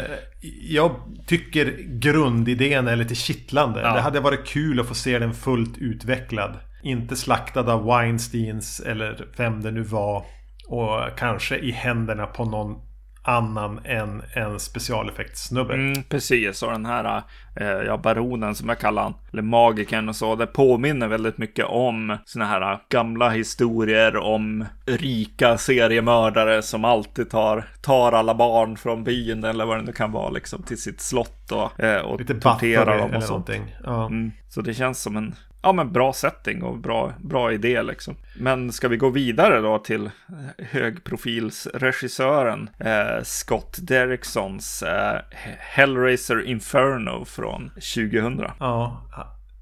[0.61, 0.95] jag
[1.27, 3.81] tycker grundidén är lite kittlande.
[3.81, 3.93] Ja.
[3.93, 6.59] Det hade varit kul att få se den fullt utvecklad.
[6.83, 10.25] Inte slaktad av Weinsteins eller vem det nu var.
[10.67, 12.81] Och kanske i händerna på någon
[13.23, 15.73] annan än en specialeffektsnubbe.
[15.73, 17.23] Mm, precis, och den här
[17.55, 21.65] eh, ja, baronen som jag kallar han, eller magikern och så, det påminner väldigt mycket
[21.65, 29.03] om såna här gamla historier om rika seriemördare som alltid tar, tar alla barn från
[29.03, 32.39] byn eller vad det nu kan vara liksom till sitt slott och, eh, och Lite
[32.39, 33.49] torterar dem och sånt.
[33.83, 34.05] Ja.
[34.05, 38.15] Mm, så det känns som en ja, men bra setting och bra, bra idé liksom.
[38.35, 40.09] Men ska vi gå vidare då till
[40.57, 45.19] högprofilsregissören eh, Scott Derricksons eh,
[45.59, 48.41] Hellraiser Inferno från 2000.
[48.59, 49.01] Ja,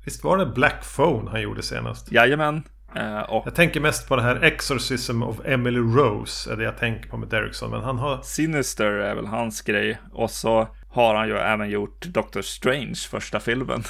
[0.06, 2.12] visst var det Black Phone han gjorde senast?
[2.12, 2.64] Jajamän.
[2.98, 3.48] Uh, och...
[3.48, 6.52] Jag tänker mest på det här Exorcism of Emily Rose.
[6.52, 7.72] Är det jag tänker på med Derrickson.
[7.72, 8.22] Men han har...
[8.22, 10.00] Sinister är väl hans grej.
[10.12, 13.84] Och så har han ju även gjort Doctor Strange första filmen.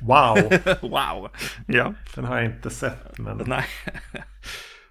[0.00, 0.36] Wow!
[0.80, 1.30] wow!
[1.66, 1.94] Ja.
[2.14, 3.18] Den har jag inte sett.
[3.18, 3.42] Men...
[3.46, 3.64] Nej.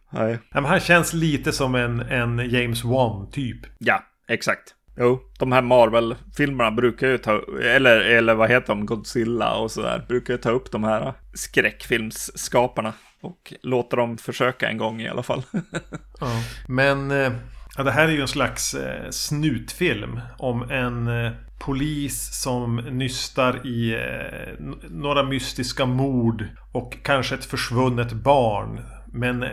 [0.10, 0.40] Nej.
[0.54, 3.60] Men han känns lite som en, en James Wan typ.
[3.78, 4.76] Ja, exakt.
[4.98, 10.06] Jo, de här Marvel-filmerna brukar ju ta, eller, eller vad heter de, Godzilla och sådär,
[10.08, 15.24] brukar ju ta upp de här skräckfilmsskaparna och låta dem försöka en gång i alla
[15.24, 15.44] fall.
[16.20, 16.28] ja.
[16.68, 17.32] Men eh,
[17.78, 23.68] ja, det här är ju en slags eh, snutfilm om en eh, polis som nystar
[23.68, 28.82] i eh, några mystiska mord och kanske ett försvunnet barn.
[29.06, 29.50] Men eh,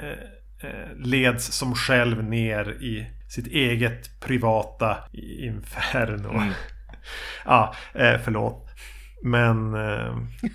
[0.61, 4.97] eh, leds som själv ner i sitt eget privata
[5.41, 6.31] inferno.
[6.31, 6.53] Mm.
[7.45, 8.69] ja, eh, förlåt.
[9.23, 9.75] Men...
[9.75, 10.17] Eh...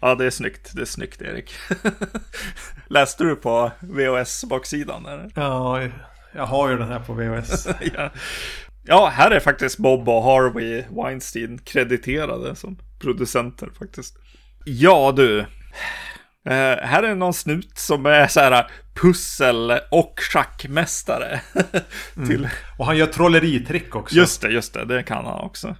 [0.00, 0.70] ja, det är snyggt.
[0.74, 1.54] Det är snyggt, Erik.
[2.88, 5.30] Läste du på VHS-baksidan?
[5.34, 5.82] Ja,
[6.34, 7.68] jag har ju den här på VHS.
[7.94, 8.10] ja.
[8.84, 14.16] ja, här är faktiskt Bob och Harvey Weinstein krediterade som producenter faktiskt.
[14.64, 15.38] Ja, du.
[16.48, 21.40] Uh, här är någon snut som är så här pussel och schackmästare.
[22.14, 22.36] till...
[22.36, 22.50] Mm.
[22.78, 24.16] Och han gör trolleritrick också.
[24.16, 24.84] Just det, just det.
[24.84, 25.76] Det kan han också.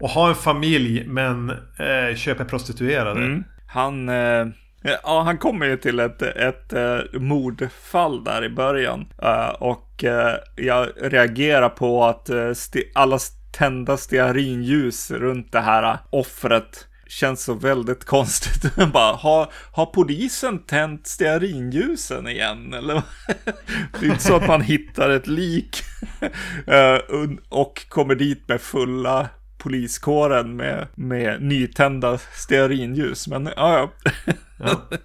[0.00, 3.20] Och har en familj men eh, köper prostituerade.
[3.20, 3.44] Mm.
[3.66, 4.08] Han...
[4.08, 4.46] Eh...
[5.02, 9.06] ja, han kommer ju till ett, ett, ett mordfall där i början.
[9.22, 12.30] Eh, och eh, jag reagerar på att
[12.94, 13.18] alla
[13.58, 18.76] tända stearinljus runt det här offret känns så väldigt konstigt.
[18.92, 22.74] Bara, har, har polisen tänt stearinljusen igen?
[22.78, 23.02] Eller?
[24.00, 25.82] det är inte så att man hittar ett lik
[27.48, 29.28] och kommer dit med fulla
[29.58, 33.28] poliskåren med, med nytända stearinljus.
[33.28, 34.12] Men ja, ja.
[34.58, 34.96] ja.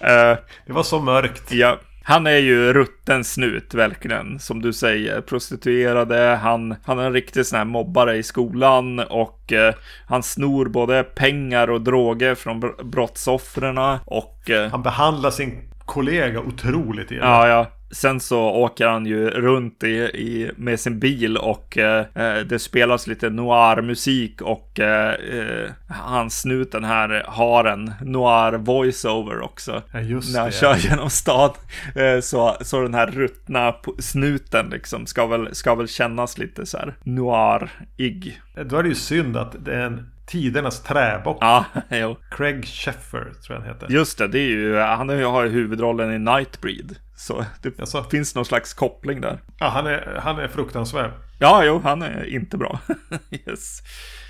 [0.00, 1.52] Eh, det var så mörkt.
[1.52, 4.38] Ja, han är ju rutten snut, verkligen.
[4.38, 6.38] Som du säger, prostituerade.
[6.42, 9.74] Han, han är en riktig sån här mobbare i skolan och eh,
[10.06, 14.50] han snor både pengar och droger från brottsoffren och...
[14.50, 17.24] Eh, han behandlar sin kollega otroligt illa.
[17.24, 17.66] Ja, ja.
[17.92, 22.58] Sen så åker han ju runt i, i med sin bil och eh, eh det
[22.58, 29.82] spelas lite noir-musik och eh, eh, han snuten här har en noir voiceover också.
[29.92, 30.56] Ja, just när han det.
[30.56, 31.50] kör genom stan.
[31.94, 36.78] Eh, så, så den här ruttna snuten liksom ska väl, ska väl kännas lite så
[36.78, 38.40] här noir-ig.
[38.64, 41.38] Då är det ju synd att det är en Tidernas träbock.
[41.40, 42.16] Ja, jo.
[42.30, 43.86] Craig Sheffer tror jag han heter.
[43.90, 46.96] Just det, det är ju, han har ju huvudrollen i Nightbreed.
[47.20, 48.04] Så det alltså.
[48.04, 49.40] finns någon slags koppling där.
[49.58, 51.10] Ja, han är, han är fruktansvärd.
[51.38, 52.80] Ja, jo, han är inte bra.
[53.30, 53.82] yes.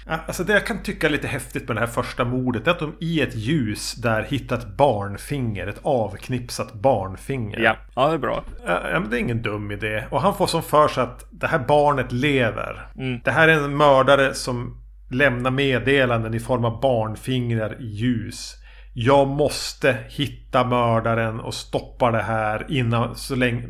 [0.07, 2.79] Alltså det jag kan tycka är lite häftigt med det här första mordet är att
[2.79, 5.67] de i ett ljus där hittar ett barnfinger.
[5.67, 7.59] Ett avknipsat barnfinger.
[7.59, 8.45] Ja, ja det är bra.
[8.67, 10.05] Ja, men det är ingen dum idé.
[10.11, 12.89] Och han får som för sig att det här barnet lever.
[12.97, 13.21] Mm.
[13.25, 18.60] Det här är en mördare som lämnar meddelanden i form av barnfingrar i ljus.
[18.93, 23.63] Jag måste hitta mördaren och stoppa det här innan så länge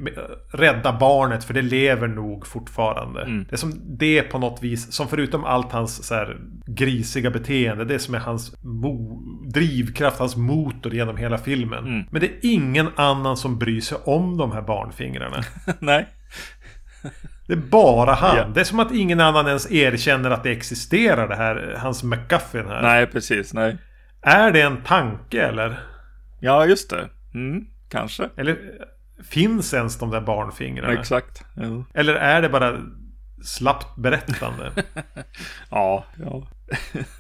[0.53, 3.23] Rädda barnet för det lever nog fortfarande.
[3.23, 3.47] Mm.
[3.49, 7.85] Det är som det på något vis som förutom allt hans så här, grisiga beteende.
[7.85, 8.55] Det som är hans
[9.55, 11.87] drivkraft, hans motor genom hela filmen.
[11.87, 12.07] Mm.
[12.11, 15.45] Men det är ingen annan som bryr sig om de här barnfingrarna.
[15.79, 16.07] Nej.
[17.47, 18.37] Det är bara han.
[18.37, 18.47] Ja.
[18.55, 21.77] Det är som att ingen annan ens erkänner att det existerar det här.
[21.79, 22.83] Hans McGuffin här.
[22.83, 23.55] Nej, precis.
[23.55, 23.77] Nej.
[24.23, 25.81] Är det en tanke eller?
[26.41, 27.09] Ja, just det.
[27.35, 28.29] Mm, kanske.
[28.37, 28.59] Eller
[29.25, 31.01] finns ens de där barnfingrarna?
[31.01, 31.45] Exakt.
[31.57, 31.85] Jo.
[31.95, 32.81] Eller är det bara
[33.45, 34.73] slappt berättande?
[35.71, 36.47] ja, ja.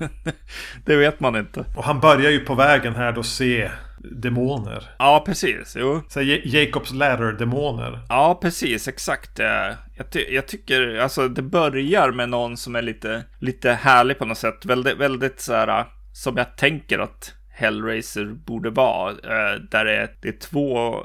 [0.85, 1.65] det vet man inte.
[1.77, 4.91] Och han börjar ju på vägen här då se demoner.
[4.99, 5.77] Ja, precis.
[5.79, 6.03] Jo.
[6.09, 8.01] Så Jacobs ladder-demoner.
[8.09, 8.89] Ja, precis.
[8.89, 9.39] Exakt.
[9.39, 14.25] Jag, ty jag, tycker, alltså det börjar med någon som är lite, lite härlig på
[14.25, 14.65] något sätt.
[14.65, 15.87] Väldigt, väldigt så här,
[16.21, 19.11] som jag tänker att Hellraiser borde vara.
[19.11, 20.97] Eh, där det är, det är två,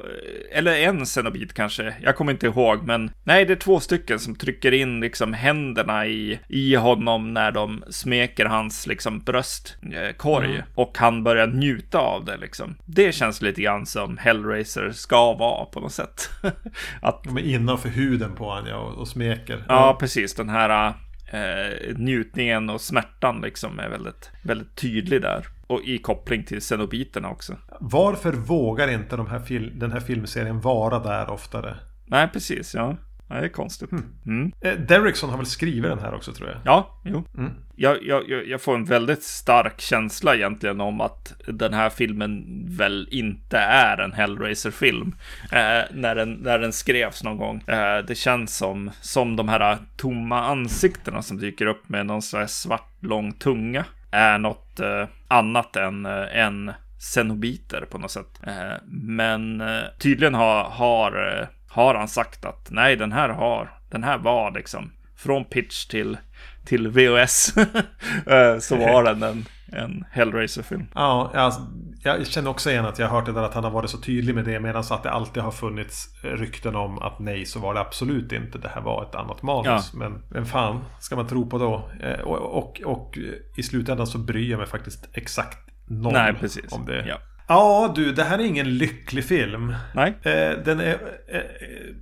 [0.51, 1.95] eller en Cenobit kanske.
[2.01, 6.07] Jag kommer inte ihåg, men nej, det är två stycken som trycker in liksom händerna
[6.07, 10.65] i, i honom när de smeker hans liksom bröstkorg mm.
[10.75, 12.75] och han börjar njuta av det liksom.
[12.85, 16.29] Det känns lite grann som Hellraiser ska vara på något sätt.
[17.01, 19.63] att, de är innanför huden på honom ja, och, och smeker.
[19.67, 20.33] Ja, precis.
[20.33, 20.93] Den här
[21.35, 25.47] eh, njutningen och smärtan liksom är väldigt, väldigt tydlig där.
[25.67, 27.57] Och i koppling till Cenobiterna också.
[27.79, 31.75] Varför vågar inte de här den här filmserien vara där oftare?
[32.05, 32.73] Nej, precis.
[32.73, 32.97] Ja.
[33.27, 33.91] Nej, det är konstigt.
[33.91, 34.03] Mm.
[34.25, 34.51] Mm.
[34.61, 36.57] Eh, Derrickson har väl skrivit den här också tror jag?
[36.65, 37.23] Ja, jo.
[37.37, 37.51] Mm.
[37.75, 43.07] Jag, jag, jag får en väldigt stark känsla egentligen om att den här filmen väl
[43.11, 45.15] inte är en Hellraiser-film.
[45.51, 47.63] Eh, när, den, när den skrevs någon gång.
[47.67, 52.53] Eh, det känns som, som de här tomma ansiktena som dyker upp med någon slags
[52.53, 53.85] svart lång tunga.
[54.11, 56.71] Är något eh, annat än, eh, än
[57.13, 58.39] Cenobiter på något sätt.
[58.47, 59.63] Eh, men
[59.99, 64.91] tydligen har, har har han sagt att nej, den här har, den här var liksom
[65.17, 66.17] från pitch till,
[66.65, 67.57] till VOS
[68.27, 70.87] eh, så var den en, en Hellraiser-film.
[70.93, 71.61] Ja, alltså,
[72.03, 73.97] jag känner också igen att jag har hört det där att han har varit så
[73.97, 77.73] tydlig med det medan att det alltid har funnits rykten om att nej så var
[77.73, 78.57] det absolut inte.
[78.57, 79.65] Det här var ett annat manus.
[79.65, 79.99] Ja.
[79.99, 81.89] Men vem fan ska man tro på då?
[82.01, 83.17] Eh, och, och, och,
[83.57, 86.33] i slutändan så bryr jag mig faktiskt exakt noll nej,
[86.71, 87.05] om det.
[87.07, 87.17] Ja.
[87.47, 89.75] Ja du, det här är ingen lycklig film.
[89.93, 90.17] Nej.
[90.21, 90.97] Eh, den är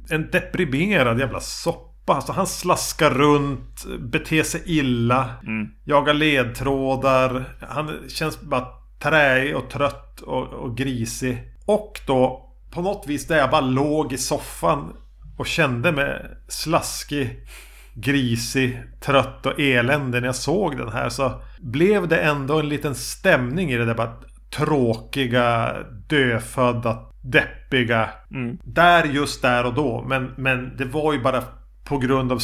[0.10, 5.68] en deprimerad jävla soppa Alltså han slaskar runt, beter sig illa, mm.
[5.84, 7.46] jagar ledtrådar.
[7.60, 8.68] Han känns bara
[9.00, 11.38] träig och trött och, och grisig.
[11.66, 14.96] Och då på något vis där jag bara låg i soffan
[15.38, 17.48] och kände mig slaskig,
[17.94, 22.96] grisig, trött och eländig när jag såg den här så blev det ändå en liten
[22.96, 24.14] stämning i det där bara
[24.56, 25.76] tråkiga,
[26.08, 28.10] dödfödda, deppiga.
[28.32, 28.58] Mm.
[28.64, 30.06] Där just där och då.
[30.08, 31.44] Men, men det var ju bara
[31.84, 32.40] på grund av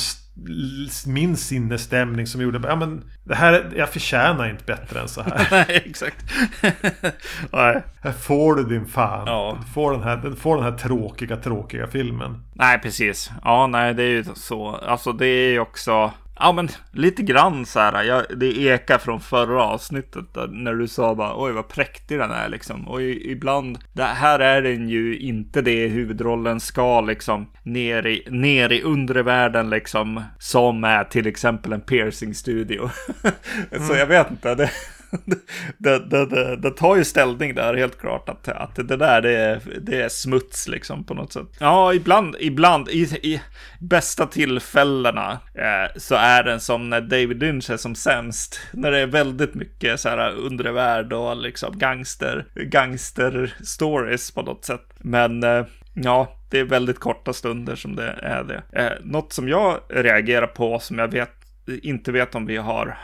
[1.07, 5.47] min sinnesstämning som gjorde ja, men det här, jag förtjänar inte bättre än så här.
[5.51, 6.25] nej, exakt.
[7.51, 7.83] nej.
[8.01, 9.23] Här får du din fan.
[9.27, 9.57] Ja.
[9.61, 12.43] Du, får den här, du får den här tråkiga, tråkiga filmen.
[12.53, 13.31] Nej, precis.
[13.43, 14.75] Ja, nej, det är ju så.
[14.75, 16.11] Alltså, det är ju också.
[16.39, 18.03] Ja, men lite grann så här.
[18.03, 22.49] Jag, det ekar från förra avsnittet när du sa bara oj vad präktig den är
[22.49, 22.87] liksom.
[22.87, 28.71] Och ibland, det här är den ju inte det huvudrollen ska liksom ner i, ner
[28.71, 30.23] i undervärlden liksom.
[30.39, 32.89] Som är till exempel en piercing studio.
[33.71, 33.87] Mm.
[33.87, 34.55] så jag vet inte.
[34.55, 34.69] Det,
[35.77, 39.37] det, det, det, det, tar ju ställning där helt klart att, att det där det
[39.37, 41.47] är, det är smuts liksom på något sätt.
[41.59, 43.41] Ja, ibland, ibland i, i
[43.79, 48.59] bästa tillfällena eh, så är den som när David Lynch är som sämst.
[48.73, 54.65] När det är väldigt mycket så här undervärld och liksom gangster, gangster stories på något
[54.65, 54.85] sätt.
[54.97, 58.63] Men eh, ja, det är väldigt korta stunder som det är det.
[58.81, 61.38] Eh, något som jag reagerar på som jag vet
[61.77, 62.97] inte vet om vi har,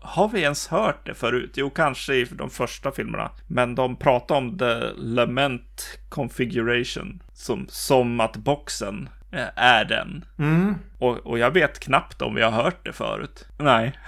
[0.00, 1.52] har vi ens hört det förut?
[1.54, 3.30] Jo, kanske i de första filmerna.
[3.46, 10.24] Men de pratar om the lament configuration som, som att boxen eh, är den.
[10.38, 10.74] Mm.
[10.98, 13.48] Och, och, jag vet knappt om vi har hört det förut.
[13.58, 13.98] Nej.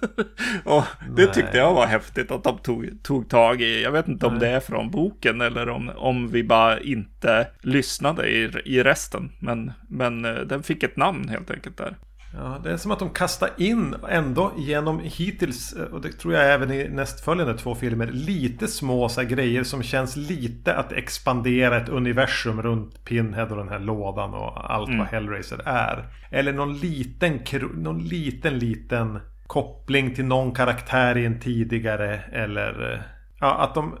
[0.64, 0.84] och
[1.16, 1.34] det Nej.
[1.34, 3.82] tyckte jag var häftigt att de tog, tog tag i.
[3.82, 4.32] Jag vet inte Nej.
[4.32, 9.32] om det är från boken eller om, om vi bara inte lyssnade i, i resten.
[9.38, 11.96] Men, men eh, den fick ett namn helt enkelt där.
[12.32, 16.54] Ja, det är som att de kastar in ändå genom hittills, och det tror jag
[16.54, 21.88] även i nästföljande två filmer, lite små så grejer som känns lite att expandera ett
[21.88, 24.98] universum runt Pinhead och den här lådan och allt mm.
[24.98, 26.04] vad Hellraiser är.
[26.30, 27.40] Eller någon liten,
[27.74, 33.02] någon liten, liten koppling till någon karaktär i en tidigare eller
[33.40, 33.98] ja, att de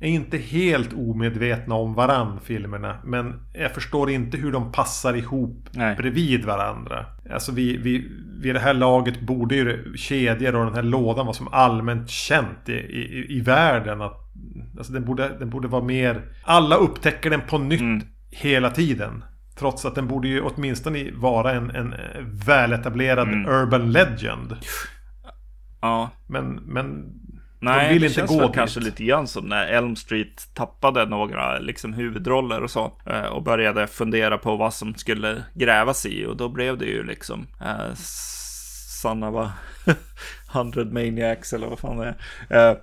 [0.00, 2.96] är inte helt omedvetna om varann filmerna.
[3.04, 5.96] Men jag förstår inte hur de passar ihop Nej.
[5.96, 7.06] bredvid varandra.
[7.30, 11.34] Alltså vi, vi, vid det här laget borde ju kedjor och den här lådan vara
[11.34, 14.02] som allmänt känt i, i, i världen.
[14.02, 14.16] Att,
[14.78, 16.22] alltså den, borde, den borde vara mer...
[16.44, 18.06] Alla upptäcker den på nytt mm.
[18.30, 19.24] hela tiden.
[19.58, 21.94] Trots att den borde ju åtminstone vara en, en
[22.46, 23.46] väletablerad mm.
[23.46, 24.56] urban legend.
[25.80, 26.10] Ja.
[26.26, 27.12] Men, men
[27.58, 31.92] Nej, de vill inte gå kanske lite grann som när Elm Street tappade några liksom,
[31.92, 32.92] huvudroller och så.
[33.06, 36.26] Eh, och började fundera på vad som skulle grävas i.
[36.26, 37.94] Och då blev det ju liksom eh,
[39.02, 39.50] Sanna var
[40.54, 42.14] 100 Maniacs eller vad fan det
[42.48, 42.70] är.
[42.70, 42.76] Eh,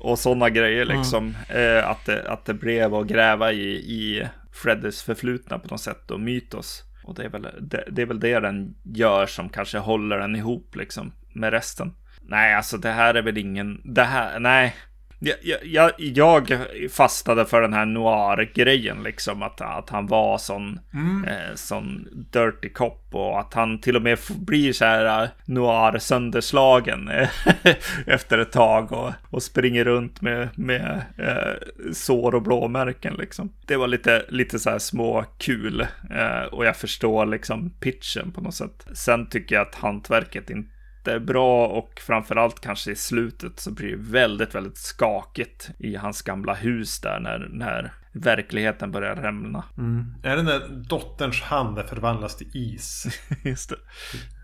[0.00, 1.34] och sådana grejer liksom.
[1.48, 1.76] Mm.
[1.78, 6.10] Eh, att, det, att det blev att gräva i, i Freddys förflutna på något sätt
[6.10, 6.84] och mytos.
[7.04, 10.36] Och det är, väl, det, det är väl det den gör som kanske håller den
[10.36, 11.94] ihop liksom med resten.
[12.28, 13.80] Nej, alltså det här är väl ingen...
[13.84, 14.74] Det här, nej.
[15.20, 16.52] Jag, jag, jag
[16.90, 19.42] fastade för den här noir-grejen, liksom.
[19.42, 21.24] Att, att han var sån, mm.
[21.24, 27.08] eh, sån dirty cop och att han till och med blir så här eh, noir-sönderslagen
[27.08, 27.28] eh,
[28.06, 33.52] efter ett tag och, och springer runt med, med eh, sår och blåmärken, liksom.
[33.66, 35.80] Det var lite, lite så här små kul
[36.10, 38.86] eh, och jag förstår liksom pitchen på något sätt.
[38.92, 40.77] Sen tycker jag att hantverket inte
[41.08, 46.54] jättebra och framförallt kanske i slutet så blir det väldigt, väldigt skakigt i hans gamla
[46.54, 49.64] hus där när, när verkligheten börjar rämna.
[49.78, 50.14] Mm.
[50.22, 53.06] Är det när dotterns hand förvandlas till is?
[53.44, 53.76] Just det.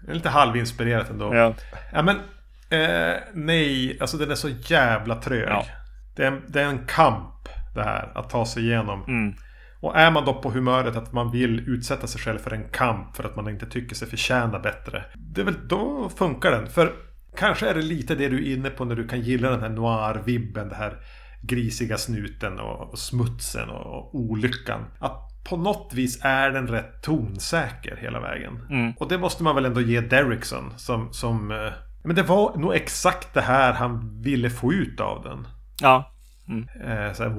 [0.05, 1.35] det är lite halvinspirerat ändå.
[1.35, 1.55] Ja.
[1.93, 2.17] ja men
[2.71, 5.49] eh, nej, alltså den är så jävla trög.
[5.49, 5.67] Ja.
[6.17, 9.05] Det, är, det är en kamp det här att ta sig igenom.
[9.09, 9.35] Mm.
[9.85, 13.17] Och är man då på humöret att man vill utsätta sig själv för en kamp
[13.17, 15.05] för att man inte tycker sig förtjäna bättre.
[15.15, 16.67] Det är väl, då funkar den.
[16.67, 16.93] För
[17.37, 19.69] kanske är det lite det du är inne på när du kan gilla den här
[19.69, 20.69] noir-vibben.
[20.69, 20.97] Det här
[21.43, 24.81] grisiga snuten och, smutsen och, och olyckan.
[24.99, 28.67] Att på något vis är den rätt tonsäker hela vägen.
[28.71, 28.93] Mm.
[28.99, 31.13] Och det måste man väl ändå ge Derrickson som...
[31.13, 31.73] som eh,
[32.05, 35.47] men det var nog exakt det här han ville få ut av den.
[35.83, 36.14] Ja.
[36.51, 37.31] Eh, så här,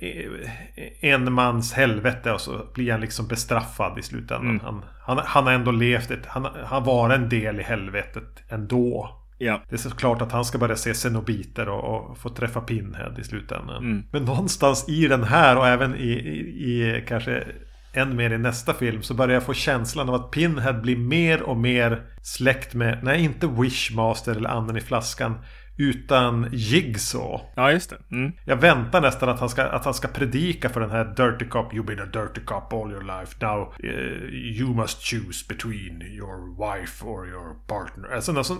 [0.00, 4.50] eh, en mans helvete och så blir han liksom bestraffad i slutändan.
[4.50, 4.60] Mm.
[4.64, 6.26] Han, han, han har ändå levt ett...
[6.26, 9.18] Han, han var en del i helvetet ändå.
[9.38, 9.62] Ja.
[9.68, 13.24] Det är såklart att han ska börja se Cenobiter och, och få träffa Pinhead i
[13.24, 13.84] slutändan.
[13.84, 14.04] Mm.
[14.12, 16.38] Men någonstans i den här och även i, i,
[16.70, 17.44] i kanske
[17.92, 21.42] än mer i nästa film så börjar jag få känslan av att Pinhead blir mer
[21.42, 25.38] och mer släkt med, nej inte Wishmaster eller anden i flaskan,
[25.76, 27.40] utan Jigsaw.
[27.54, 28.16] Ja, just det.
[28.16, 28.32] Mm.
[28.44, 31.72] Jag väntar nästan att han, ska, att han ska predika för den här Dirty Cop.
[31.72, 33.46] You've been a dirty cop all your life.
[33.46, 38.14] Now uh, you must choose between your wife or your partner.
[38.14, 38.56] Alltså, alltså,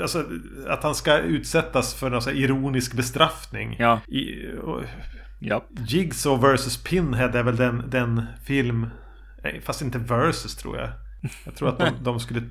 [0.00, 0.24] alltså
[0.68, 3.76] att han ska utsättas för någon sån här ironisk bestraffning.
[3.78, 4.00] Ja.
[4.06, 4.82] I, och,
[5.40, 5.64] Ja.
[5.86, 8.86] Jigsaw vs Pinhead är väl den, den film...
[9.62, 10.90] Fast inte versus tror jag.
[11.44, 12.42] Jag tror att de, de skulle...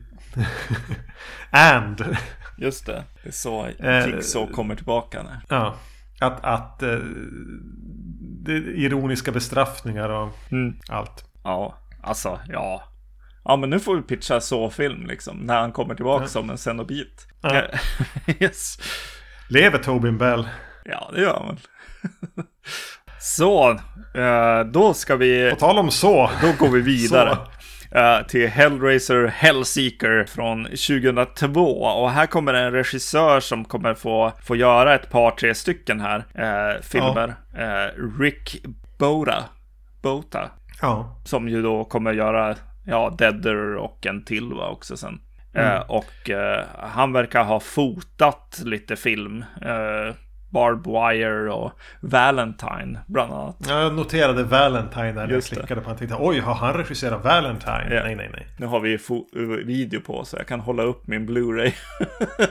[1.50, 2.18] And.
[2.58, 3.04] Just det.
[3.24, 5.24] Det är så Eh, Jigsaw kommer tillbaka.
[5.24, 5.30] Nu.
[5.50, 5.76] Ja.
[6.20, 7.00] Att, att eh,
[8.76, 10.76] ironiska bestraffningar och Mm.
[10.90, 11.24] allt.
[11.44, 12.84] Ja, alltså ja.
[13.44, 15.38] Ja, men nu får vi pitcha så-film liksom.
[15.38, 17.28] När han kommer tillbaka som en Cenobit.
[17.42, 17.62] Ja.
[18.40, 18.78] yes.
[19.50, 20.48] Lever Tobin Bell?
[20.86, 21.58] Ja, det gör man.
[23.20, 23.70] så,
[24.16, 25.50] eh, då ska vi...
[25.52, 26.30] På tal om så.
[26.42, 27.38] Då går vi vidare.
[27.92, 31.62] Eh, till Hellraiser Hellseeker från 2002.
[31.82, 36.26] Och här kommer en regissör som kommer få, få göra ett par, tre stycken här
[36.34, 37.36] eh, filmer.
[37.58, 38.66] Eh, Rick
[39.00, 39.44] Bota.
[40.02, 40.50] Bota.
[40.82, 41.22] Ja.
[41.26, 45.20] Som ju då kommer göra, ja, Deader och en till va, också sen.
[45.54, 46.30] Eh, och
[46.80, 49.46] han verkar ha fotat lite film.
[50.58, 53.56] Barb Wire och Valentine bland annat.
[53.68, 55.90] Jag noterade Valentine när jag klickade på.
[55.90, 57.88] Jag tänkte oj, har han regisserat Valentine?
[57.90, 58.04] Ja.
[58.04, 58.48] Nej, nej, nej.
[58.58, 59.00] Nu har vi eh,
[59.66, 61.74] video på så jag kan hålla upp min Blu-ray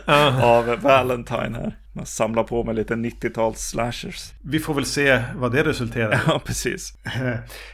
[0.45, 1.77] av Valentine här.
[1.97, 4.33] Man samlar på med lite 90-tals slashers.
[4.43, 6.19] Vi får väl se vad det resulterar i.
[6.27, 6.95] Ja, precis.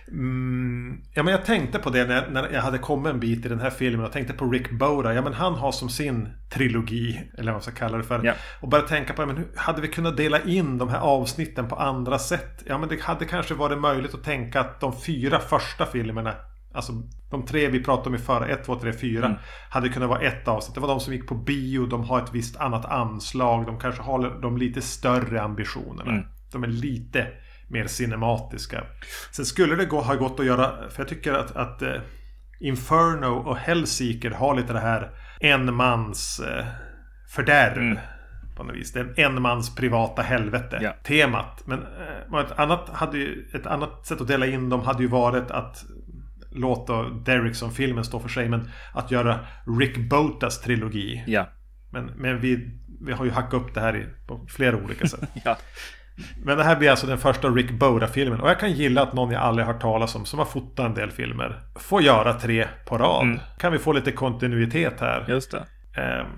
[0.09, 3.49] Mm, ja, men jag tänkte på det när, när jag hade kommit en bit i
[3.49, 4.01] den här filmen.
[4.01, 5.15] Jag tänkte på Rick Boda.
[5.15, 8.25] Ja, men han har som sin trilogi, eller vad man ska kalla det för.
[8.25, 8.35] Ja.
[8.61, 11.69] Och bara tänka på, ja, men hur, hade vi kunnat dela in de här avsnitten
[11.69, 12.63] på andra sätt?
[12.67, 16.35] Ja, men det hade kanske varit möjligt att tänka att de fyra första filmerna
[16.75, 16.93] Alltså
[17.31, 19.39] de tre vi pratade om i förra, 1, 2, 3, 4
[19.71, 20.75] Hade kunnat vara ett avsnitt.
[20.75, 23.67] Det var de som gick på bio, de har ett visst annat anslag.
[23.67, 26.11] De kanske har de lite större ambitionerna.
[26.11, 26.25] Mm.
[26.53, 27.27] De är lite
[27.69, 28.85] mer cinematiska.
[29.31, 31.95] Sen skulle det gå, ha gått att göra, för jag tycker att, att eh,
[32.61, 35.11] Inferno och Hellseeker har lite det här
[35.41, 36.65] enmans eh,
[37.29, 37.79] fördärv.
[37.79, 37.99] Mm.
[38.57, 38.93] På något vis.
[38.93, 40.79] Det är en enmans privata helvete.
[40.83, 40.93] Ja.
[41.03, 41.63] Temat.
[41.67, 41.79] Men
[42.33, 45.51] eh, ett, annat hade ju, ett annat sätt att dela in dem hade ju varit
[45.51, 45.85] att
[46.55, 48.49] låta Derrickson-filmen stå för sig.
[48.49, 49.39] Men att göra
[49.79, 51.25] Rick Botas trilogi.
[51.27, 51.49] Ja.
[51.91, 55.21] Men, men vi, vi har ju hackat upp det här i, på flera olika sätt.
[55.45, 55.57] Ja.
[56.45, 58.41] Men det här blir alltså den första Rick Boda-filmen.
[58.41, 60.95] Och jag kan gilla att någon jag aldrig hört talas om, som har fotat en
[60.95, 63.23] del filmer, får göra tre på rad.
[63.23, 63.41] Mm.
[63.59, 65.25] Kan vi få lite kontinuitet här?
[65.29, 65.65] Just det.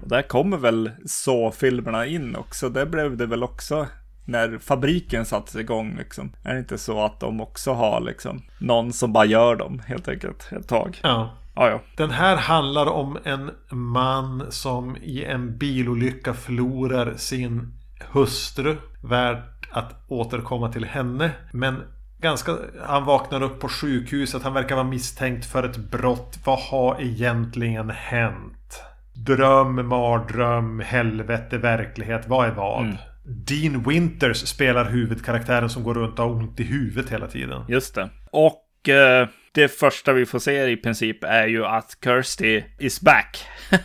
[0.03, 2.69] Och där kommer väl så-filmerna in också.
[2.69, 3.87] Det blev det väl också
[4.25, 6.33] när fabriken sattes igång liksom.
[6.43, 10.09] Är det inte så att de också har liksom någon som bara gör dem helt
[10.09, 11.01] enkelt ett tag?
[11.03, 11.31] ja.
[11.57, 11.81] Ja, ja.
[11.97, 17.73] Den här handlar om en man som i en bilolycka förlorar sin
[18.13, 18.77] hustru.
[19.03, 21.31] Värd att återkomma till henne.
[21.53, 21.83] Men
[22.19, 22.57] ganska,
[22.87, 24.43] han vaknar upp på sjukhuset.
[24.43, 26.39] Han verkar vara misstänkt för ett brott.
[26.45, 28.83] Vad har egentligen hänt?
[29.13, 32.29] Dröm, mardröm, helvete, verklighet.
[32.29, 32.97] Vad är vad?
[33.27, 37.65] Dean Winters spelar huvudkaraktären som går runt och har ont i huvudet hela tiden.
[37.69, 38.09] Just det.
[38.31, 43.47] Och eh, det första vi får se i princip är ju att Kirsty is back.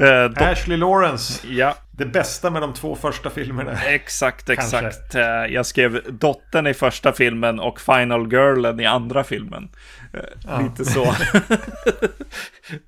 [0.00, 1.46] Eh, då- Ashley Lawrence.
[1.48, 3.72] ja, Det bästa med de två första filmerna.
[3.82, 4.78] exakt, Kanske.
[4.78, 5.14] exakt.
[5.14, 9.68] Eh, jag skrev dottern i första filmen och Final Girlen i andra filmen.
[10.12, 11.04] Eh, Lite så.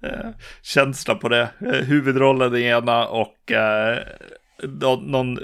[0.02, 0.30] Eh,
[0.62, 1.48] Känsla på det.
[1.60, 3.98] Eh, Huvudrollen i ena och eh,
[5.00, 5.38] någon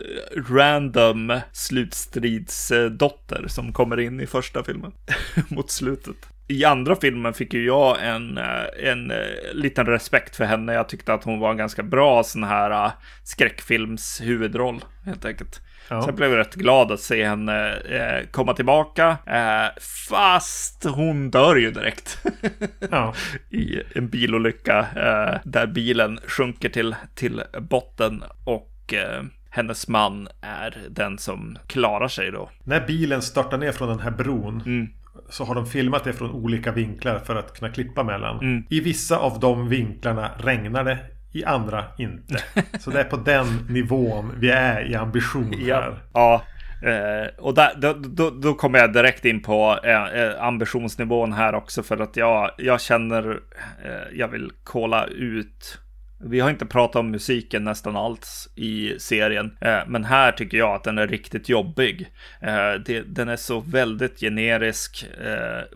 [0.48, 4.92] random slutstridsdotter som kommer in i första filmen
[5.48, 6.16] mot slutet.
[6.48, 9.16] I andra filmen fick ju jag en, eh, en eh,
[9.52, 10.74] liten respekt för henne.
[10.74, 12.92] Jag tyckte att hon var en ganska bra sån här eh,
[13.24, 15.60] skräckfilms huvudroll helt enkelt.
[15.88, 16.02] Ja.
[16.06, 19.16] Jag blev rätt glad att se henne eh, komma tillbaka.
[19.26, 22.18] Eh, fast hon dör ju direkt.
[22.90, 23.14] Ja.
[23.50, 30.76] i en bilolycka eh, där bilen sjunker till, till botten och eh, hennes man är
[30.90, 32.50] den som klarar sig då.
[32.64, 34.62] När bilen störtar ner från den här bron.
[34.66, 34.88] Mm.
[35.28, 38.38] så har de filmat det från olika vinklar för att kunna klippa mellan.
[38.38, 38.64] Mm.
[38.70, 40.98] I vissa av de vinklarna regnar det.
[41.32, 42.44] I andra inte.
[42.80, 45.98] Så det är på den nivån vi är i ambition här.
[46.12, 46.42] Ja,
[46.82, 51.54] Eh, och där, då, då, då kommer jag direkt in på eh, eh, ambitionsnivån här
[51.54, 53.30] också för att jag, jag känner
[53.84, 55.78] eh, jag vill kolla ut
[56.24, 60.74] vi har inte pratat om musiken nästan alls i serien, eh, men här tycker jag
[60.74, 62.12] att den är riktigt jobbig.
[62.40, 62.72] Eh,
[63.06, 65.06] den är så väldigt generisk,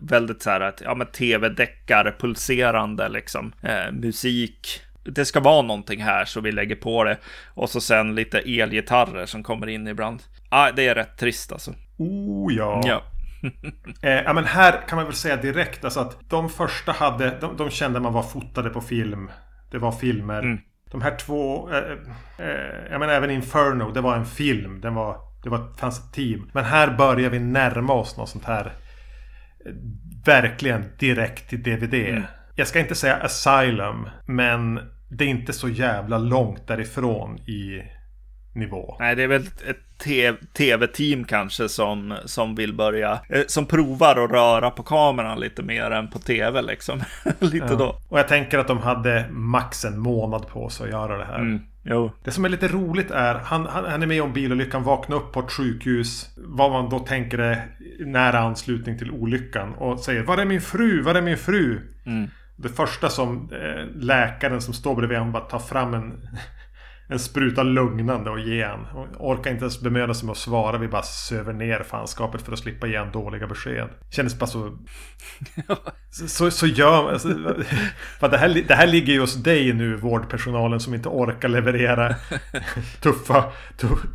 [0.01, 3.51] väldigt så här att, ja men tv-deckar, pulserande liksom,
[3.91, 7.17] musik det ska vara någonting här så vi lägger på det.
[7.53, 10.23] Och så sen lite elgitarrer som kommer in ibland.
[10.49, 11.71] Ah, det är rätt trist alltså.
[11.97, 12.81] Oh ja.
[12.85, 13.03] Ja.
[14.01, 17.57] eh, ja men här kan man väl säga direkt alltså att de första hade, de,
[17.57, 19.29] de kände man var fotade på film.
[19.71, 20.39] Det var filmer.
[20.39, 20.59] Mm.
[20.91, 21.91] De här två, eh,
[22.37, 24.81] eh, jag menar även Inferno, det var en film.
[24.81, 26.49] Den var, det var, fanns ett team.
[26.53, 28.65] Men här börjar vi närma oss något sånt här.
[29.65, 29.71] Eh,
[30.25, 31.93] verkligen direkt till DVD.
[31.93, 32.23] Mm.
[32.55, 37.83] Jag ska inte säga Asylum, men det är inte så jävla långt därifrån i
[38.57, 38.95] nivå.
[38.99, 39.77] Nej, det är väl ett
[40.53, 45.91] tv-team kanske som, som vill börja, eh, som provar att röra på kameran lite mer
[45.91, 47.01] än på tv liksom.
[47.39, 47.75] lite ja.
[47.75, 47.99] då.
[48.09, 51.39] Och jag tänker att de hade max en månad på sig att göra det här.
[51.39, 51.59] Mm.
[51.89, 52.11] Jo.
[52.23, 55.31] Det som är lite roligt är, han, han, han är med om bilolyckan, vaknar upp
[55.31, 56.29] på ett sjukhus.
[56.37, 57.65] Vad man då tänker är
[57.99, 59.73] nära anslutning till olyckan.
[59.73, 61.01] Och säger Var är min fru?
[61.01, 61.81] Var är min fru?
[62.05, 62.29] Mm.
[62.55, 66.27] Det första som eh, läkaren som står bredvid honom bara tar fram en
[67.09, 68.87] en spruta lugnande och ge han.
[69.19, 70.77] Orkar inte ens bemöda sig med att svara.
[70.77, 73.89] Vi bara söver ner fanskapet för att slippa ge han dåliga besked.
[74.09, 74.77] Kändes bara så...
[76.27, 77.27] så, så gör alltså,
[78.19, 82.15] för det, här, det här ligger ju hos dig nu, vårdpersonalen som inte orkar leverera
[83.01, 83.51] tuffa,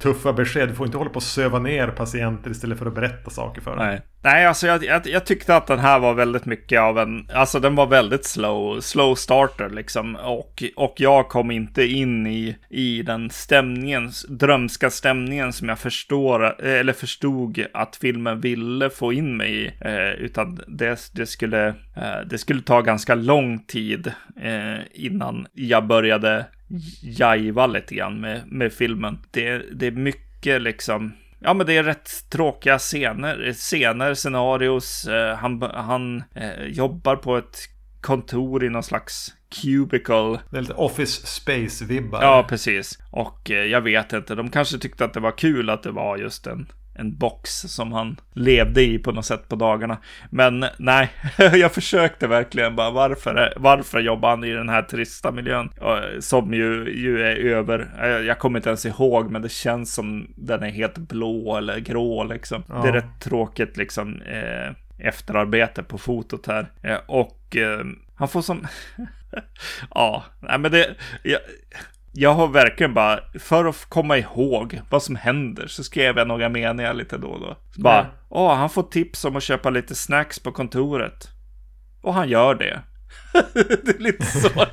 [0.01, 0.69] tuffa besked.
[0.69, 3.71] Du får inte hålla på att söva ner patienter istället för att berätta saker för
[3.71, 3.87] dem.
[3.87, 4.03] Nej.
[4.25, 7.61] Nej, alltså jag, jag, jag, tyckte att den här var väldigt mycket av en, alltså
[7.61, 10.17] den var väldigt slow, slow starter liksom.
[10.17, 16.63] Och, och jag kom inte in i, i den stämningen, drömska stämningen som jag förstår,
[16.63, 19.67] eller förstod att filmen ville få in mig i.
[19.81, 24.13] Eh, utan det, det, skulle, eh, det skulle ta ganska lång tid
[24.43, 26.47] eh, innan jag började
[27.03, 29.19] jajva lite grann med, med filmen.
[29.31, 31.13] Det, det är mycket liksom
[31.45, 35.07] Ja, men det är rätt tråkiga scener, scener, scenarios.
[35.07, 37.59] Eh, han, han eh, jobbar på ett
[38.01, 40.41] kontor i någon slags cubicle.
[40.51, 42.23] Det är lite office space-vibbar.
[42.23, 42.99] Ja, precis.
[43.11, 46.17] Och eh, jag vet inte, de kanske tyckte att det var kul att det var
[46.17, 49.99] just en en box som han levde i på något sätt på dagarna.
[50.31, 55.71] Men nej, jag försökte verkligen bara varför, varför jobbar han i den här trista miljön?
[56.21, 57.89] Som ju, ju är över,
[58.27, 62.25] jag kommer inte ens ihåg, men det känns som den är helt blå eller grå
[62.25, 62.63] liksom.
[62.69, 62.83] Ja.
[62.83, 64.73] Det är rätt tråkigt liksom eh,
[65.09, 66.71] efterarbete på fotot här.
[66.83, 67.85] Eh, och eh,
[68.15, 68.67] han får som...
[69.91, 70.95] ja, nej men det...
[71.23, 71.41] Jag,
[72.13, 76.49] jag har verkligen bara, för att komma ihåg vad som händer, så skrev jag några
[76.49, 77.57] meningar lite då och då.
[77.75, 81.29] Så bara, åh, han får tips om att köpa lite snacks på kontoret.
[82.03, 82.81] Och han gör det.
[83.55, 84.49] det är lite så.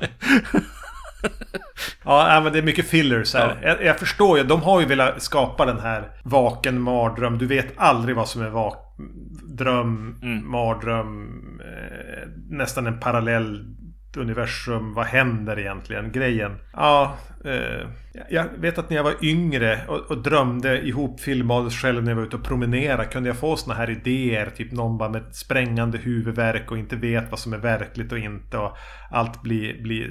[2.04, 3.58] ja, men det är mycket fillers här.
[3.62, 3.68] Ja.
[3.68, 7.38] Jag, jag, förstår ju, de har ju velat skapa den här vaken mardröm.
[7.38, 8.96] Du vet aldrig vad som är vak
[9.44, 10.50] dröm, mm.
[10.50, 13.76] mardröm, eh, nästan en parallell
[14.16, 14.94] universum.
[14.94, 16.12] Vad händer egentligen?
[16.12, 16.58] Grejen.
[16.72, 17.88] Ja, eh,
[18.28, 22.16] jag vet att när jag var yngre och, och drömde ihop filmades själv när jag
[22.16, 23.04] var ute och promenerade.
[23.04, 24.50] Kunde jag få såna här idéer.
[24.56, 28.58] Typ någon bara med sprängande huvudvärk och inte vet vad som är verkligt och inte.
[28.58, 28.76] Och
[29.10, 30.10] allt blir, blir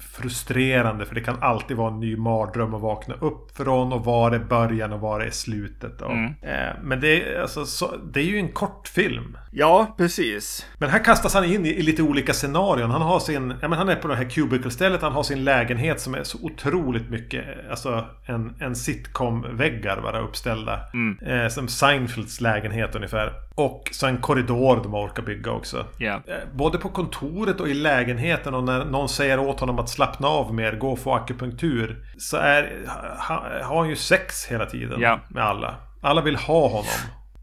[0.00, 1.06] frustrerande.
[1.06, 3.92] För det kan alltid vara en ny mardröm att vakna upp från.
[3.92, 6.02] Och var är början och var är slutet.
[6.02, 6.34] Och, mm.
[6.42, 9.36] eh, men det är, alltså, så, det är ju en kortfilm.
[9.50, 10.66] Ja, precis.
[10.78, 12.90] Men här kastas han in i, i lite olika scenarion.
[12.90, 15.02] Han har sin, ja men han är på det här cubicle-stället.
[15.02, 20.80] Han har sin lägenhet som är så otroligt mycket, alltså en, en sitcom-väggar bara uppställda.
[20.94, 21.18] Mm.
[21.18, 23.32] Eh, som Seinfelds lägenhet ungefär.
[23.54, 25.86] Och så en korridor de orkar bygga också.
[25.98, 26.20] Yeah.
[26.52, 30.54] Både på kontoret och i lägenheten och när någon säger åt honom att slappna av
[30.54, 32.04] mer, gå och få akupunktur.
[32.18, 32.72] Så är,
[33.28, 35.18] ha, har han ju sex hela tiden yeah.
[35.28, 35.74] med alla.
[36.00, 36.84] Alla vill ha honom.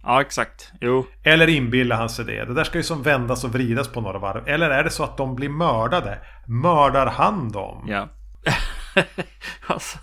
[0.03, 0.71] Ja, exakt.
[0.81, 1.05] Jo.
[1.23, 2.45] Eller inbillar han sig det?
[2.45, 4.47] Det där ska ju som vändas och vridas på några varv.
[4.47, 6.17] Eller är det så att de blir mördade?
[6.45, 7.85] Mördar han dem?
[7.87, 8.07] Ja.
[9.67, 9.97] alltså,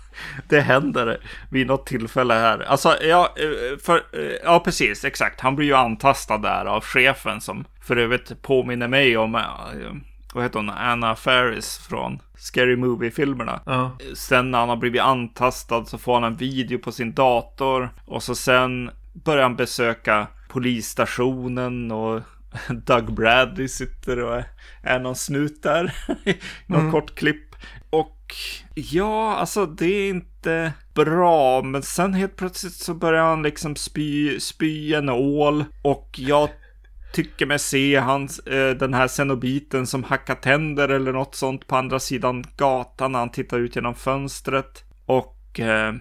[0.49, 1.17] det händer
[1.49, 2.59] vid något tillfälle här.
[2.59, 3.35] Alltså, ja,
[3.83, 4.03] för,
[4.43, 5.39] ja, precis, exakt.
[5.39, 9.41] Han blir ju antastad där av chefen som för övrigt påminner mig om, äh,
[10.33, 13.61] vad heter hon, Anna Faris från Scary Movie-filmerna.
[13.65, 13.97] Ja.
[14.15, 18.23] Sen när han har blivit antastad så får han en video på sin dator och
[18.23, 22.21] så sen börjar han besöka polisstationen och
[22.85, 24.43] Doug Bradley sitter och
[24.83, 25.95] är någon snut där.
[26.67, 26.91] någon mm.
[26.91, 27.48] kort klipp.
[28.75, 31.61] Ja, alltså det är inte bra.
[31.61, 35.65] Men sen helt plötsligt så börjar han liksom spy, spy en ål.
[35.81, 36.49] Och jag
[37.13, 41.75] tycker mig se hans, eh, den här cenobiten som hackar tänder eller något sånt på
[41.75, 44.83] andra sidan gatan när han tittar ut genom fönstret.
[45.05, 45.93] Och eh,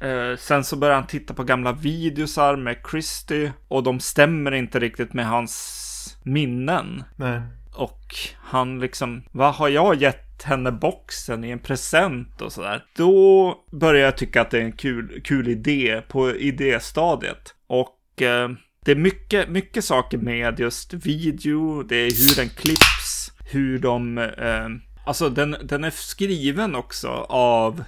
[0.00, 4.80] eh, sen så börjar han titta på gamla videosar med Christy och de stämmer inte
[4.80, 5.80] riktigt med hans
[6.22, 7.04] minnen.
[7.16, 7.40] Nej.
[7.74, 12.84] Och han liksom, vad har jag gett henne boxen i en present och sådär.
[12.96, 17.54] Då börjar jag tycka att det är en kul, kul idé på idéstadiet.
[17.66, 18.48] Och eh,
[18.84, 24.18] det är mycket, mycket saker med just video, det är hur den klipps, hur de...
[24.18, 24.68] Eh,
[25.06, 27.84] alltså den, den är skriven också av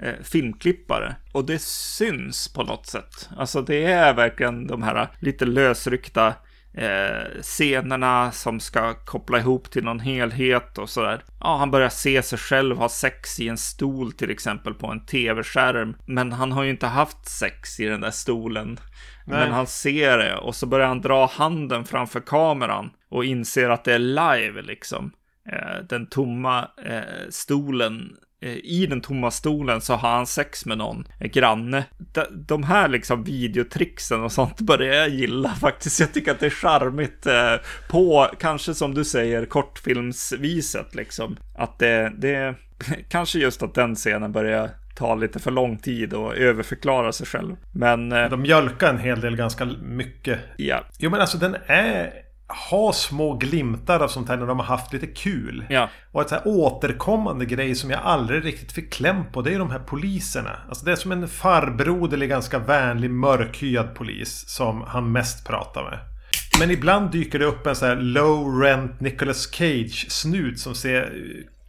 [0.00, 1.16] eh, filmklippare.
[1.32, 3.28] Och det syns på något sätt.
[3.36, 6.34] Alltså det är verkligen de här lite lösryckta
[6.76, 11.24] eh, scenerna som ska koppla ihop till någon helhet och sådär.
[11.40, 15.06] Ja, han börjar se sig själv ha sex i en stol till exempel på en
[15.06, 15.96] tv-skärm.
[16.06, 18.78] Men han har ju inte haft sex i den där stolen.
[19.26, 19.38] Nej.
[19.38, 23.84] Men han ser det och så börjar han dra handen framför kameran och inser att
[23.84, 25.12] det är live liksom.
[25.52, 28.16] Eh, den tomma eh, stolen
[28.48, 31.84] i den tomma stolen så har han sex med någon granne.
[31.98, 36.00] De, de här liksom videotricksen och sånt börjar jag gilla faktiskt.
[36.00, 37.54] Jag tycker att det är charmigt eh,
[37.88, 41.36] på, kanske som du säger, kortfilmsviset liksom.
[41.54, 42.54] Att det, det,
[43.08, 47.56] kanske just att den scenen börjar ta lite för lång tid och överförklara sig själv.
[47.72, 48.12] Men...
[48.12, 50.38] Eh, de mjölkar en hel del ganska mycket.
[50.56, 50.84] Ja.
[50.98, 52.23] Jo men alltså den är
[52.70, 55.64] ha små glimtar av sånt här när de har haft lite kul.
[55.68, 55.88] Ja.
[56.12, 59.42] Och ett så här återkommande grej som jag aldrig riktigt fick kläm på.
[59.42, 60.58] Det är de här poliserna.
[60.68, 64.48] Alltså det är som en farbroderlig, ganska vänlig, mörkhyad polis.
[64.48, 65.98] Som han mest pratar med.
[66.58, 71.12] Men ibland dyker det upp en så här low rent Nicolas Cage snut som ser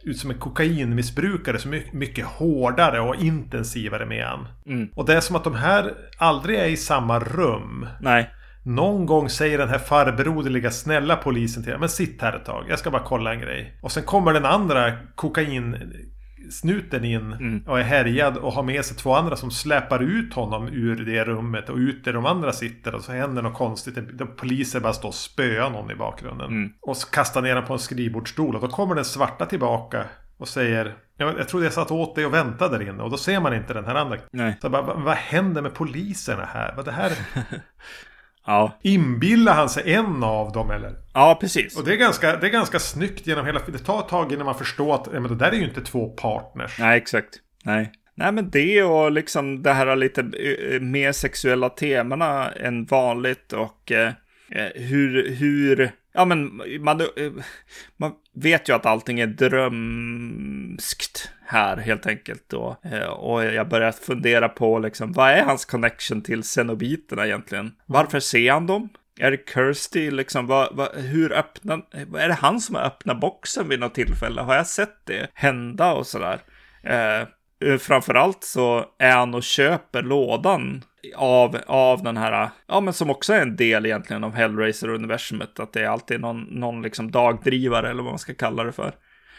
[0.02, 4.48] ut som en kokainmissbrukare som är mycket hårdare och intensivare med han.
[4.66, 4.88] Mm.
[4.94, 7.86] Och det är som att de här aldrig är i samma rum.
[8.00, 8.30] Nej.
[8.66, 12.78] Någon gång säger den här farbroderliga snälla polisen till Men sitt här ett tag, jag
[12.78, 13.78] ska bara kolla en grej.
[13.82, 17.62] Och sen kommer den andra kokainsnuten in mm.
[17.66, 21.24] och är härjad och har med sig två andra som släpar ut honom ur det
[21.24, 23.98] rummet och ut där de andra sitter och så händer något konstigt.
[24.36, 26.46] Poliser bara står och spöar någon i bakgrunden.
[26.46, 26.72] Mm.
[26.80, 30.04] Och kastar ner honom på en skrivbordsstol och då kommer den svarta tillbaka
[30.38, 33.16] och säger jag, jag trodde jag satt åt dig och väntade där inne och då
[33.16, 34.18] ser man inte den här andra.
[34.30, 34.58] Nej.
[34.62, 36.74] Så bara, vad, händer med poliserna här?
[36.76, 37.12] Vad det här
[38.46, 38.78] Ja.
[38.82, 40.94] Inbillar han sig en av dem eller?
[41.14, 41.76] Ja, precis.
[41.76, 43.60] Och det är ganska, det är ganska snyggt genom hela...
[43.66, 46.08] Det tar ett tag innan man förstår att men det där är ju inte två
[46.08, 46.78] partners.
[46.78, 47.40] Nej, exakt.
[47.64, 47.92] Nej.
[48.14, 53.92] Nej, men det och liksom det här lite eh, mer sexuella temana än vanligt och
[53.92, 54.12] eh,
[54.50, 57.06] eh hur, hur ja men man, eh,
[57.96, 62.44] man vet ju att allting är drömskt här helt enkelt.
[62.48, 62.76] då.
[62.82, 67.72] Eh, och jag börjar fundera på liksom, vad är hans connection till xenobiterna egentligen?
[67.86, 68.88] Varför ser han dem?
[69.20, 71.82] Är det Kirsty, liksom, vad, vad, hur öppnar,
[72.18, 74.40] är det han som har öppnat boxen vid något tillfälle?
[74.40, 76.40] Har jag sett det hända och sådär?
[76.82, 77.20] Eh,
[77.70, 80.82] eh, framförallt så är han och köper lådan
[81.16, 85.72] av, av den här, ja men som också är en del egentligen av Hellraiser-universumet, att
[85.72, 88.92] det är alltid någon, någon liksom dagdrivare eller vad man ska kalla det för.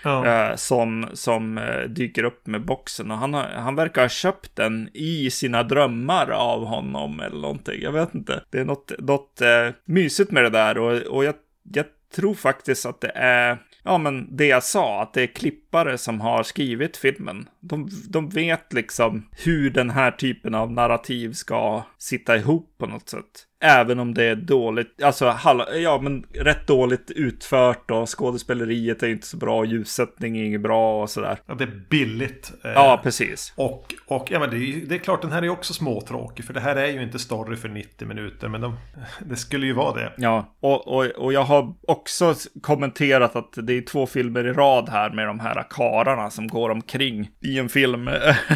[0.03, 0.25] Ja.
[0.25, 4.55] Eh, som, som eh, dyker upp med boxen och han, har, han verkar ha köpt
[4.55, 7.81] den i sina drömmar av honom eller någonting.
[7.81, 8.43] Jag vet inte.
[8.49, 11.35] Det är något, något uh, mysigt med det där och, och jag,
[11.73, 11.85] jag
[12.15, 15.97] tror faktiskt att det är ja, men det jag sa, att det är klipp klippare
[15.97, 17.47] som har skrivit filmen.
[17.59, 23.09] De, de vet liksom hur den här typen av narrativ ska sitta ihop på något
[23.09, 23.47] sätt.
[23.59, 25.35] Även om det är dåligt, alltså
[25.75, 31.01] ja men rätt dåligt utfört och skådespeleriet är inte så bra, ljussättning är inget bra
[31.01, 31.37] och sådär.
[31.45, 32.51] Ja, det är billigt.
[32.63, 33.53] Eh, ja, precis.
[33.55, 36.53] Och, och ja, men det, är, det är klart den här är också småtråkig, för
[36.53, 38.77] det här är ju inte story för 90 minuter, men de,
[39.19, 40.13] det skulle ju vara det.
[40.17, 44.89] Ja, och, och, och jag har också kommenterat att det är två filmer i rad
[44.89, 48.09] här med de här kararna som går omkring i en film.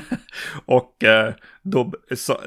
[0.65, 1.91] och eh, då,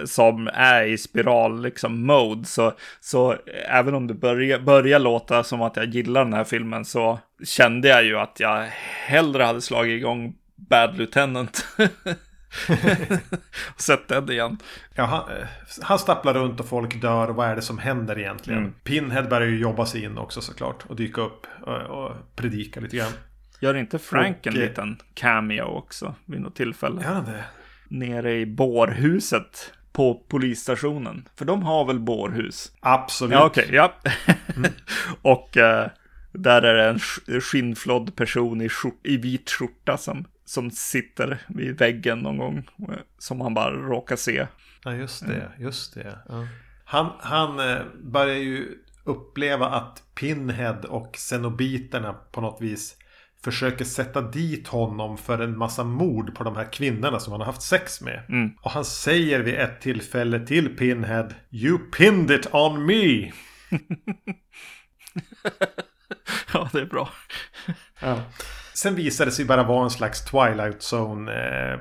[0.04, 2.44] som är i spiral liksom mode.
[2.44, 3.36] Så, så
[3.68, 7.88] även om det börjar, börjar låta som att jag gillar den här filmen så kände
[7.88, 8.66] jag ju att jag
[9.06, 11.66] hellre hade slagit igång Bad Lieutenant.
[13.74, 14.58] och sett den igen.
[14.94, 15.22] Ja, han,
[15.82, 17.28] han stapplar runt och folk dör.
[17.28, 18.60] Vad är det som händer egentligen?
[18.60, 18.74] Mm.
[18.84, 20.84] Pinhead börjar ju jobba sig in också såklart.
[20.88, 23.12] Och dyka upp och, och predika lite grann.
[23.64, 27.02] Gör inte Frank och, en liten cameo också vid något tillfälle?
[27.02, 27.44] Gör han det?
[27.88, 31.28] nere i bårhuset på polisstationen?
[31.36, 32.72] För de har väl bårhus?
[32.80, 33.32] Absolut.
[33.32, 33.94] Ja, okej, okay, ja.
[34.56, 34.72] Mm.
[35.22, 35.90] och eh,
[36.32, 41.78] där är det en skinnflådd person i, skjort, i vit skjorta som, som sitter vid
[41.78, 42.58] väggen någon gång.
[42.78, 44.46] Eh, som han bara råkar se.
[44.84, 45.52] Ja, just det.
[45.58, 46.18] Just det.
[46.28, 46.46] Ja.
[46.84, 52.96] Han, han eh, börjar ju uppleva att Pinhead och Cenobiterna på något vis
[53.44, 57.46] försöker sätta dit honom för en massa mord på de här kvinnorna som han har
[57.46, 58.22] haft sex med.
[58.28, 58.50] Mm.
[58.62, 63.02] Och han säger vid ett tillfälle till Pinhead You pinned it on me!
[66.52, 67.08] ja, det är bra.
[68.00, 68.20] ja.
[68.74, 71.78] Sen visade det sig bara vara en slags Twilight Zone eh,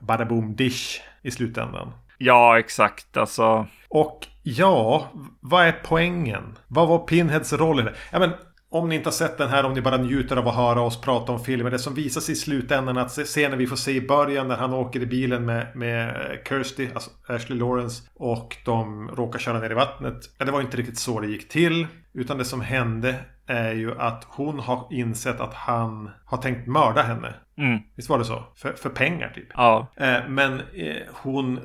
[0.00, 1.92] Badaboom Dish i slutändan.
[2.18, 3.16] Ja, exakt.
[3.16, 3.66] Alltså.
[3.88, 6.58] Och ja, vad är poängen?
[6.68, 7.94] Vad var Pinheads roll i det?
[8.12, 8.30] Ja, men,
[8.78, 11.00] om ni inte har sett den här, om ni bara njuter av att höra oss
[11.00, 11.72] prata om filmen.
[11.72, 15.00] Det som visas i slutändan, att scenen vi får se i början när han åker
[15.00, 16.16] i bilen med, med
[16.48, 18.02] Kirsty, alltså Ashley Lawrence.
[18.14, 20.30] Och de råkar köra ner i vattnet.
[20.38, 21.86] Ja, det var inte riktigt så det gick till.
[22.14, 23.14] Utan det som hände
[23.46, 27.34] är ju att hon har insett att han har tänkt mörda henne.
[27.58, 27.78] Mm.
[27.94, 28.44] Visst var det så?
[28.56, 29.48] För, för pengar typ.
[29.54, 29.86] Ja.
[29.96, 31.60] Eh, men eh, hon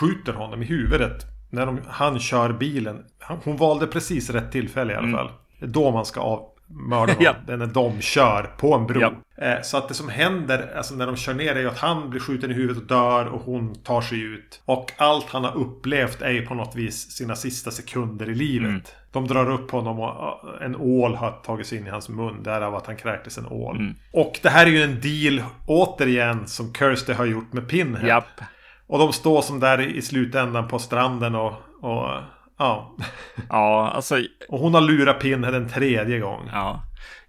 [0.00, 3.04] skjuter honom i huvudet när de, han kör bilen.
[3.44, 5.18] Hon valde precis rätt tillfälle i alla mm.
[5.18, 5.30] fall.
[5.60, 7.34] Är då man ska av, mörda honom.
[7.46, 7.56] ja.
[7.56, 9.00] När de kör på en bro.
[9.00, 9.12] Ja.
[9.36, 12.10] Eh, så att det som händer alltså när de kör ner är ju att han
[12.10, 14.62] blir skjuten i huvudet och dör och hon tar sig ut.
[14.64, 18.68] Och allt han har upplevt är ju på något vis sina sista sekunder i livet.
[18.68, 18.82] Mm.
[19.12, 22.42] De drar upp honom och en ål har tagit sig in i hans mun.
[22.42, 23.76] Därav att han kräktes en ål.
[23.76, 23.94] Mm.
[24.12, 28.08] Och det här är ju en deal återigen som Kirsty har gjort med Pinhead.
[28.08, 28.40] Japp.
[28.86, 31.52] Och de står som där i slutändan på stranden och...
[31.80, 32.08] och
[32.62, 32.96] ja.
[33.48, 34.16] Ja, alltså...
[34.48, 36.48] Och hon har lurat Pinhead en tredje gång.
[36.52, 36.82] Ja.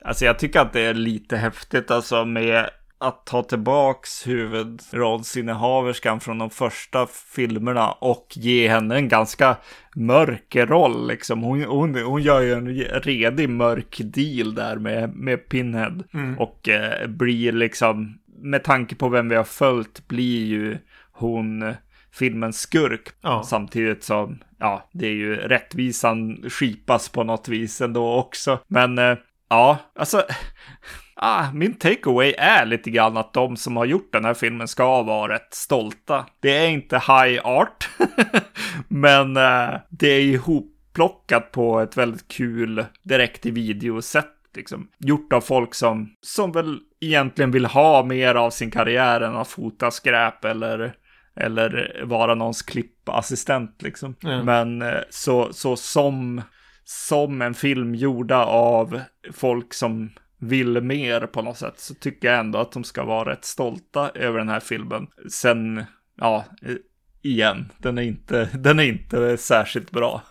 [0.05, 6.38] Alltså jag tycker att det är lite häftigt alltså med att ta tillbaks huvudrollsinnehaverskan från
[6.38, 9.57] de första filmerna och ge henne en ganska
[9.95, 11.07] mörk roll.
[11.07, 11.41] Liksom.
[11.41, 12.67] Hon, hon, hon gör ju en
[13.01, 16.03] redig mörk deal där med, med Pinhead.
[16.13, 16.39] Mm.
[16.39, 20.77] Och eh, blir liksom, med tanke på vem vi har följt, blir ju
[21.11, 21.73] hon
[22.14, 23.09] filmens skurk.
[23.22, 23.43] Ja.
[23.43, 28.59] Samtidigt som, ja, det är ju rättvisan skipas på något vis ändå också.
[28.68, 29.18] Men eh,
[29.49, 30.24] ja, alltså,
[31.16, 35.01] ah, min takeaway är lite grann att de som har gjort den här filmen ska
[35.01, 36.26] vara rätt stolta.
[36.39, 37.89] Det är inte high art,
[38.88, 44.30] men eh, det är ihopplockat på ett väldigt kul direkt i videosätt.
[44.55, 44.88] Liksom.
[44.97, 49.47] Gjort av folk som, som väl egentligen vill ha mer av sin karriär än att
[49.47, 50.93] fota skräp eller
[51.36, 54.15] eller vara någons klippassistent liksom.
[54.23, 54.45] Mm.
[54.45, 56.41] Men eh, så, så som,
[56.84, 59.01] som en film gjorda av
[59.34, 63.31] folk som vill mer på något sätt så tycker jag ändå att de ska vara
[63.31, 65.07] rätt stolta över den här filmen.
[65.29, 65.86] Sen,
[66.17, 66.75] ja, eh,
[67.21, 70.21] igen, den är inte, den är inte särskilt bra.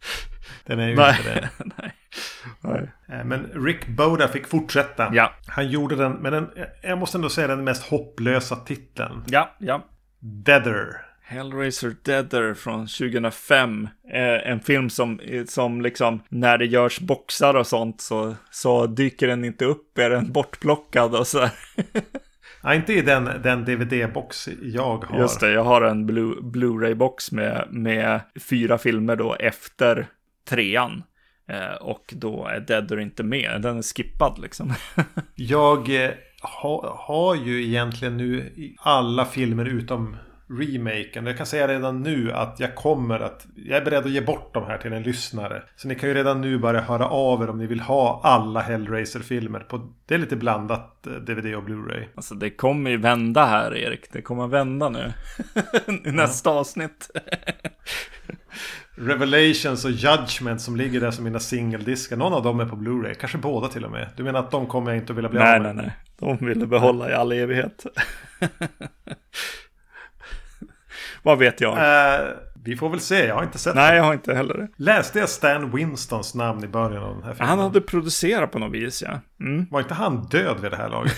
[0.66, 1.50] den är ju nej, inte det.
[1.78, 1.92] nej.
[2.60, 2.90] nej.
[3.08, 5.10] Eh, men Rick Boda fick fortsätta.
[5.14, 5.32] Ja.
[5.46, 6.48] Han gjorde den, men den,
[6.82, 9.24] jag måste ändå säga den mest hopplösa titeln.
[9.26, 9.84] Ja, ja.
[10.26, 11.00] Deader.
[11.22, 13.88] Hellraiser Deader från 2005.
[14.12, 19.26] Eh, en film som, som liksom, när det görs boxar och sånt så, så dyker
[19.26, 21.48] den inte upp, är den bortplockad och så.
[22.62, 25.18] ja, inte i den, den DVD-box jag har.
[25.18, 26.06] Just det, jag har en
[26.52, 30.06] Blu-ray-box med, med fyra filmer då efter
[30.48, 31.02] trean.
[31.48, 34.74] Eh, och då är Deader inte med, den är skippad liksom.
[35.34, 35.90] jag
[36.48, 40.16] ha, har ju egentligen nu alla filmer utom
[40.48, 41.26] remaken.
[41.26, 43.46] Jag kan säga redan nu att jag kommer att...
[43.54, 45.62] Jag är beredd att ge bort de här till en lyssnare.
[45.76, 48.60] Så ni kan ju redan nu börja höra av er om ni vill ha alla
[48.60, 49.60] Hellraiser-filmer.
[49.60, 52.04] På, det är lite blandat DVD eh, och Blu-ray.
[52.14, 54.12] Alltså det kommer ju vända här Erik.
[54.12, 55.12] Det kommer vända nu.
[56.04, 56.58] I nästa ja.
[56.58, 57.10] avsnitt.
[58.94, 62.16] Revelations och Judgment som ligger där som mina singeldiskar.
[62.16, 63.14] Någon av dem är på Blu-ray.
[63.14, 64.08] Kanske båda till och med.
[64.16, 65.76] Du menar att de kommer jag inte att vilja bli nej, av med?
[65.76, 67.86] Nej, nej, De vill du behålla i all evighet.
[71.22, 71.72] Vad vet jag?
[71.72, 73.26] Uh, vi får väl se.
[73.26, 73.96] Jag har inte sett Nej, det.
[73.96, 74.68] jag har inte heller det.
[74.76, 77.48] Läste jag Stan Winstons namn i början av den här filmen?
[77.48, 79.20] Han hade producerat på något vis, ja.
[79.40, 79.66] Mm.
[79.70, 81.16] Var inte han död vid det här laget?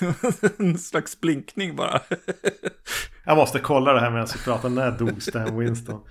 [0.58, 2.00] en slags blinkning bara.
[3.24, 4.68] jag måste kolla det här medan vi pratar.
[4.68, 6.00] När dog Stan Winston?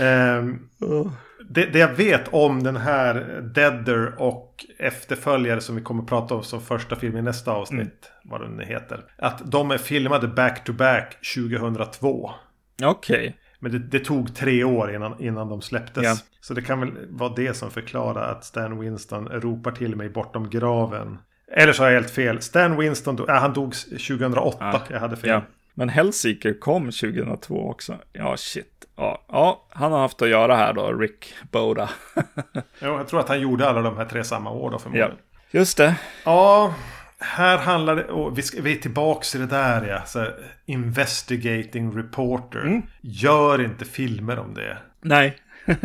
[0.00, 0.68] Um,
[1.48, 6.34] det, det, jag vet om den här Deader och efterföljare som vi kommer att prata
[6.34, 7.80] om som första film i nästa avsnitt.
[7.80, 8.30] Mm.
[8.30, 9.04] Vad den heter.
[9.18, 12.30] Att de är filmade back to back 2002.
[12.82, 13.16] Okej.
[13.16, 13.32] Okay.
[13.58, 16.04] Men det, det, tog tre år innan, innan de släpptes.
[16.04, 16.16] Ja.
[16.40, 20.50] Så det kan väl vara det som förklarar att Stan Winston ropar till mig bortom
[20.50, 21.18] graven.
[21.52, 22.42] Eller så har jag helt fel.
[22.42, 24.56] Stan Winston, äh, han dog 2008.
[24.60, 24.82] Ja.
[24.90, 25.30] Jag hade fel.
[25.30, 25.42] Ja.
[25.78, 27.98] Men Hellseeker kom 2002 också.
[28.12, 28.84] Ja, shit.
[28.96, 31.90] Ja, ja, han har haft att göra här då, Rick Boda.
[32.54, 35.10] jo, jag tror att han gjorde alla de här tre samma år då förmodligen.
[35.10, 35.96] Ja, just det.
[36.24, 36.74] Ja,
[37.18, 40.02] här handlar det, och vi, ska, vi är tillbaka i det där ja.
[40.06, 40.26] Så
[40.66, 42.60] investigating reporter.
[42.60, 42.82] Mm.
[43.00, 44.78] Gör inte filmer om det.
[45.00, 45.36] Nej.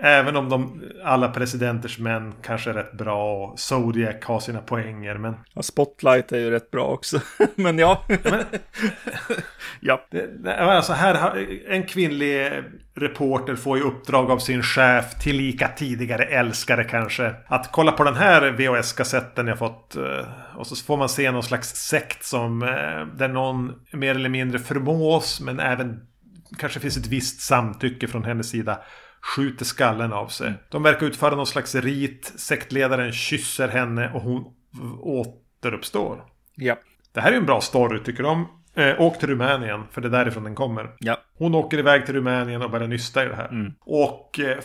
[0.00, 5.14] Även om de, alla presidenters män kanske är rätt bra och Zodiac har sina poänger.
[5.14, 5.34] Men...
[5.54, 7.20] Ja, Spotlight är ju rätt bra också.
[7.54, 8.04] men ja.
[8.08, 8.44] men...
[9.80, 10.06] ja.
[10.10, 12.52] Det, alltså här, en kvinnlig
[12.94, 17.34] reporter får ju uppdrag av sin chef, tillika tidigare älskare kanske.
[17.46, 19.96] Att kolla på den här VHS-kassetten jag fått.
[19.96, 20.26] Eh,
[20.56, 24.58] och så får man se någon slags sekt som eh, där någon mer eller mindre
[24.58, 26.00] förmås men även
[26.58, 28.78] kanske finns ett visst samtycke från hennes sida
[29.20, 30.46] skjuter skallen av sig.
[30.46, 30.58] Mm.
[30.68, 32.32] De verkar utföra någon slags rit.
[32.36, 34.44] Sektledaren kysser henne och hon
[35.00, 36.24] återuppstår.
[36.54, 36.78] Ja.
[37.12, 38.46] Det här är en bra story tycker de.
[38.74, 40.90] Eh, åk till Rumänien, för det är därifrån den kommer.
[40.98, 41.16] Ja.
[41.38, 43.48] Hon åker iväg till Rumänien och börjar nysta i det här.
[43.48, 43.72] Mm.
[43.80, 44.58] Och eh,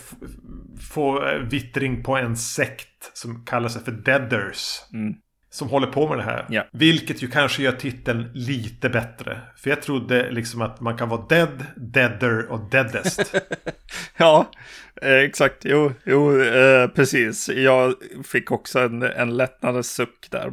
[0.92, 4.82] får eh, vittring på en sekt som kallar sig för Deaders.
[4.94, 5.14] Mm
[5.54, 6.46] som håller på med det här.
[6.50, 6.64] Ja.
[6.72, 9.42] Vilket ju kanske gör titeln lite bättre.
[9.56, 13.36] För jag trodde liksom att man kan vara dead, deader och deadest.
[14.18, 14.52] ja,
[15.02, 15.66] eh, exakt.
[15.66, 17.50] Jo, jo eh, precis.
[17.50, 17.94] Jag
[18.24, 20.52] fick också en, en lättnadens suck där.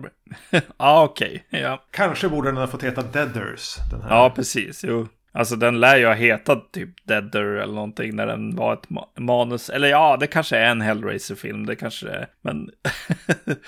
[0.51, 1.45] Ja, ah, okej.
[1.49, 1.61] Okay.
[1.61, 1.83] Ja.
[1.91, 3.77] Kanske borde den ha fått heta Deaders.
[3.91, 4.11] Den här.
[4.11, 4.85] Ja, precis.
[4.85, 5.09] Jo.
[5.33, 9.07] Alltså den lär ju ha hetat typ Deader eller någonting när den var ett ma
[9.19, 9.71] manus.
[9.71, 11.67] Eller ja, det kanske är en Hellraiser-film.
[11.67, 12.27] Det kanske är.
[12.43, 12.71] Men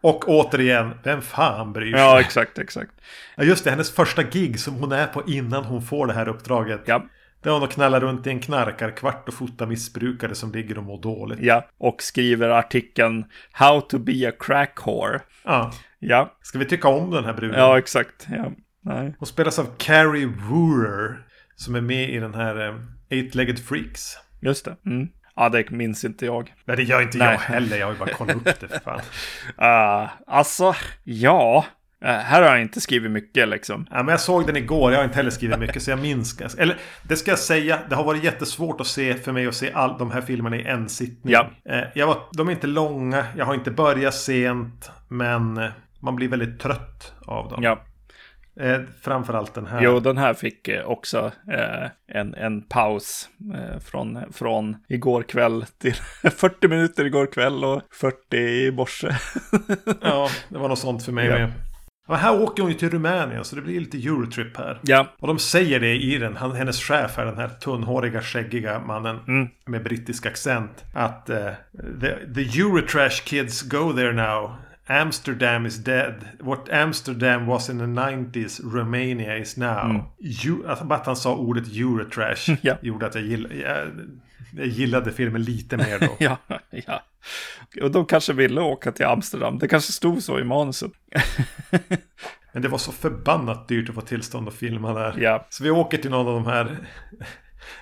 [0.00, 2.00] Och återigen, vem fan bryr sig?
[2.00, 2.92] Ja, exakt, exakt.
[3.36, 6.28] Ja, just det, hennes första gig som hon är på innan hon får det här
[6.28, 6.80] uppdraget.
[6.84, 7.06] Ja.
[7.42, 11.38] Där hon knallar runt i en knarkarkvart och fotar missbrukare som ligger och mår dåligt.
[11.40, 15.20] Ja, och skriver artikeln How to be a crack whore.
[15.44, 15.72] Ja.
[15.98, 16.36] Ja.
[16.42, 17.60] Ska vi tycka om den här bruden?
[17.60, 18.26] Ja, exakt.
[18.30, 18.52] Ja.
[18.80, 19.14] Nej.
[19.18, 21.22] Hon spelas av Carrie Woorer.
[21.56, 22.74] Som är med i den här eh,
[23.10, 24.16] Eight-Legged Freaks.
[24.40, 24.76] Just det.
[24.86, 25.08] Mm.
[25.36, 26.54] Ja, det minns inte jag.
[26.64, 27.32] Nej, det gör inte Nej.
[27.32, 27.76] jag heller.
[27.76, 29.00] Jag har ju bara kollat upp det för fan.
[30.02, 30.74] Uh, alltså,
[31.04, 31.64] ja.
[32.04, 33.86] Uh, här har jag inte skrivit mycket liksom.
[33.90, 34.92] Ja, men jag såg den igår.
[34.92, 36.40] Jag har inte heller skrivit mycket så jag minns.
[36.58, 37.78] Eller det ska jag säga.
[37.88, 40.66] Det har varit jättesvårt att se för mig att se all de här filmerna i
[40.66, 41.32] en sittning.
[41.32, 41.50] Ja.
[41.70, 43.24] Uh, jag var, de är inte långa.
[43.36, 44.90] Jag har inte börjat sent.
[45.08, 45.60] Men
[46.00, 47.62] man blir väldigt trött av dem.
[47.62, 47.78] Ja.
[48.60, 49.82] Eh, framförallt den här.
[49.82, 55.64] Jo, den här fick eh, också eh, en, en paus eh, från, från igår kväll
[55.78, 55.94] till
[56.30, 59.08] 40 minuter igår kväll och 40 i morse.
[60.00, 61.38] ja, det var något sånt för mig ja.
[61.38, 61.52] med.
[62.08, 64.80] Men här åker hon ju till Rumänien så det blir lite Eurotrip här.
[64.82, 65.06] Ja.
[65.18, 66.36] Och de säger det i den.
[66.36, 69.48] Han, hennes chef är den här tunnhåriga skäggiga mannen mm.
[69.66, 70.84] med brittisk accent.
[70.94, 71.36] Att uh,
[72.00, 74.54] the, the Eurotrash kids go there now.
[74.88, 76.14] Amsterdam is dead.
[76.40, 79.90] What Amsterdam was in the 90s, Romania is now.
[79.90, 80.02] Mm.
[80.18, 82.76] You, alltså, att han sa ordet Eurotrash ja.
[82.82, 83.88] gjorde att jag, gill, jag,
[84.50, 86.16] jag, gillade filmen lite mer då.
[86.24, 86.38] ja,
[86.70, 87.02] ja.
[87.82, 89.58] Och de kanske ville åka till Amsterdam.
[89.58, 90.92] Det kanske stod så i manuset.
[92.52, 95.14] Men det var så förbannat dyrt att få tillstånd att filma där.
[95.18, 95.46] Ja.
[95.50, 96.78] Så vi åker till någon av de här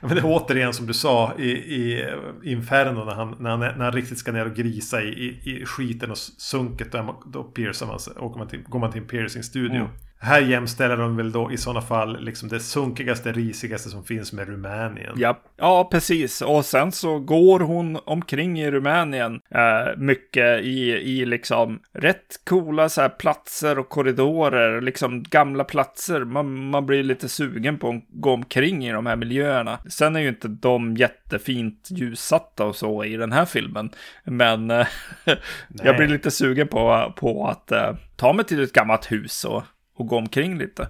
[0.00, 2.04] men det är återigen som du sa i, i
[2.42, 5.66] Inferno när han, när, han, när han riktigt ska ner och grisa i, i, i
[5.66, 6.92] skiten och sunket.
[6.92, 9.80] Då, då piercar man, åker man till, går man till en piercing-studio.
[9.80, 9.92] Mm.
[10.24, 14.48] Här jämställer de väl då i sådana fall liksom det sunkigaste, risigaste som finns med
[14.48, 15.14] Rumänien.
[15.16, 16.42] Ja, ja precis.
[16.42, 22.88] Och sen så går hon omkring i Rumänien eh, mycket i, i liksom rätt coola
[22.88, 26.24] så här platser och korridorer, liksom gamla platser.
[26.24, 29.78] Man, man blir lite sugen på att gå omkring i de här miljöerna.
[29.88, 33.90] Sen är ju inte de jättefint ljussatta och så i den här filmen.
[34.24, 34.86] Men eh,
[35.68, 39.62] jag blir lite sugen på, på att eh, ta mig till ett gammalt hus och
[39.96, 40.86] och gå omkring lite.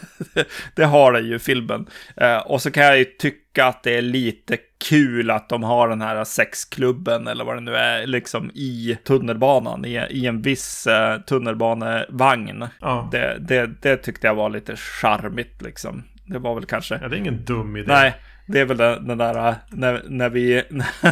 [0.74, 1.86] det har det ju filmen.
[2.16, 4.56] Eh, och så kan jag ju tycka att det är lite
[4.88, 9.84] kul att de har den här sexklubben eller vad det nu är, liksom i tunnelbanan,
[9.84, 12.64] i, i en viss eh, tunnelbanevagn.
[12.80, 13.08] Ja.
[13.12, 16.02] Det, det, det tyckte jag var lite charmigt liksom.
[16.26, 16.98] Det var väl kanske...
[17.02, 17.86] Ja, det är ingen dum idé.
[17.88, 18.14] Nej,
[18.46, 20.62] det är väl den, den där äh, när, när, vi,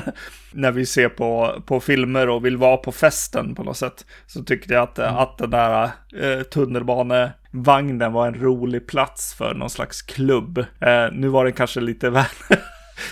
[0.53, 4.07] när vi ser på, på filmer och vill vara på festen på något sätt.
[4.27, 5.17] Så tyckte jag att, mm.
[5.17, 10.59] att den där eh, tunnelbanevagnen var en rolig plats för någon slags klubb.
[10.59, 12.25] Eh, nu var den kanske lite väl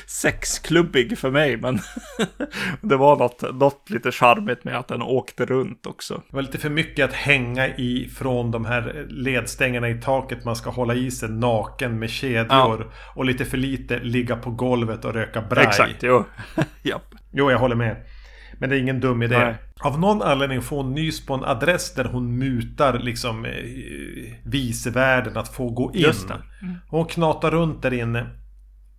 [0.06, 1.78] sexklubbig för mig, men
[2.80, 6.14] det var något, något lite charmigt med att den åkte runt också.
[6.14, 10.56] Det var lite för mycket att hänga i från de här ledstängerna i taket man
[10.56, 12.46] ska hålla i sig naken med kedjor.
[12.50, 12.92] Ja.
[13.14, 15.66] Och lite för lite ligga på golvet och röka braj.
[15.66, 16.24] Exakt, jo.
[16.82, 17.14] Japp.
[17.32, 17.96] Jo, jag håller med.
[18.58, 19.38] Men det är ingen dum idé.
[19.38, 19.54] Nej.
[19.80, 23.52] Av någon anledning får hon nys på en adress där hon mutar liksom eh,
[24.44, 26.12] vicevärden att få gå in.
[26.88, 28.26] Hon knatar runt där inne.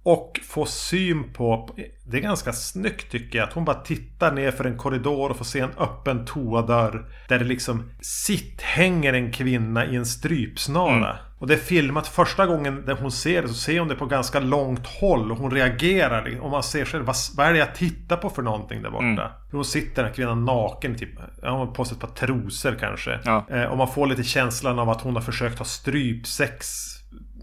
[0.03, 1.69] Och får syn på,
[2.05, 5.37] det är ganska snyggt tycker jag, att hon bara tittar ner för en korridor och
[5.37, 7.05] får se en öppen toadörr.
[7.27, 11.09] Där det liksom sitt hänger en kvinna i en strypsnara.
[11.09, 11.15] Mm.
[11.39, 14.05] Och det är filmat första gången där hon ser det så ser hon det på
[14.05, 16.39] ganska långt håll och hon reagerar.
[16.41, 19.05] Och man ser själv, vad, vad är det jag tittar på för någonting där borta?
[19.05, 19.31] Mm.
[19.51, 21.09] Hon sitter den här kvinnan naken, typ,
[21.41, 23.19] hon har på sig ett par trosor kanske.
[23.23, 23.45] Ja.
[23.49, 26.90] Eh, och man får lite känslan av att hon har försökt ha strypsex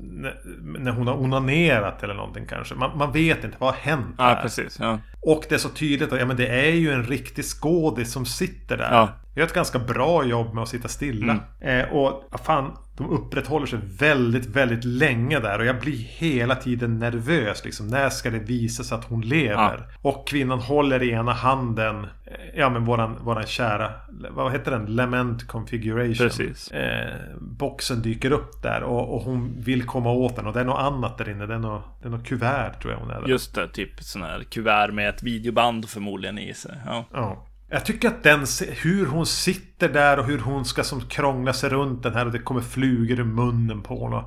[0.01, 2.75] när- hon har onanerat eller någonting kanske.
[2.75, 4.43] Man, man vet inte, vad har hänt Ja, här?
[4.43, 4.79] precis.
[4.81, 4.99] Ja.
[5.23, 8.27] Och det är så tydligt att ja, men det är ju en riktig skådis som
[8.27, 8.93] sitter där.
[8.93, 9.09] Ja.
[9.35, 11.39] Gör ett ganska bra jobb med att sitta stilla.
[11.61, 11.81] Mm.
[11.87, 15.59] Eh, och fan, de upprätthåller sig väldigt, väldigt länge där.
[15.59, 17.65] Och jag blir hela tiden nervös.
[17.65, 19.87] Liksom, när ska det visa sig att hon lever?
[20.03, 22.05] Och kvinnan håller i ena handen.
[22.05, 23.91] eh, Ja men våran, våran kära.
[24.31, 24.87] Vad heter den?
[24.87, 26.15] Lament configuration.
[26.29, 26.71] Precis.
[26.71, 28.83] Eh, boxen dyker upp där.
[28.83, 30.47] Och, och hon vill komma åt den.
[30.47, 31.47] Och det är något annat där inne.
[31.47, 33.29] Det är något, det är något kuvert tror jag hon är där.
[33.29, 36.75] Just det, typ sån här kuvert med ett videoband förmodligen i sig.
[36.87, 37.05] Ja.
[37.13, 37.45] Ja.
[37.71, 38.47] Jag tycker att den,
[38.83, 42.33] hur hon sitter där och hur hon ska som krångla sig runt den här och
[42.33, 44.25] det kommer flugor i munnen på henne.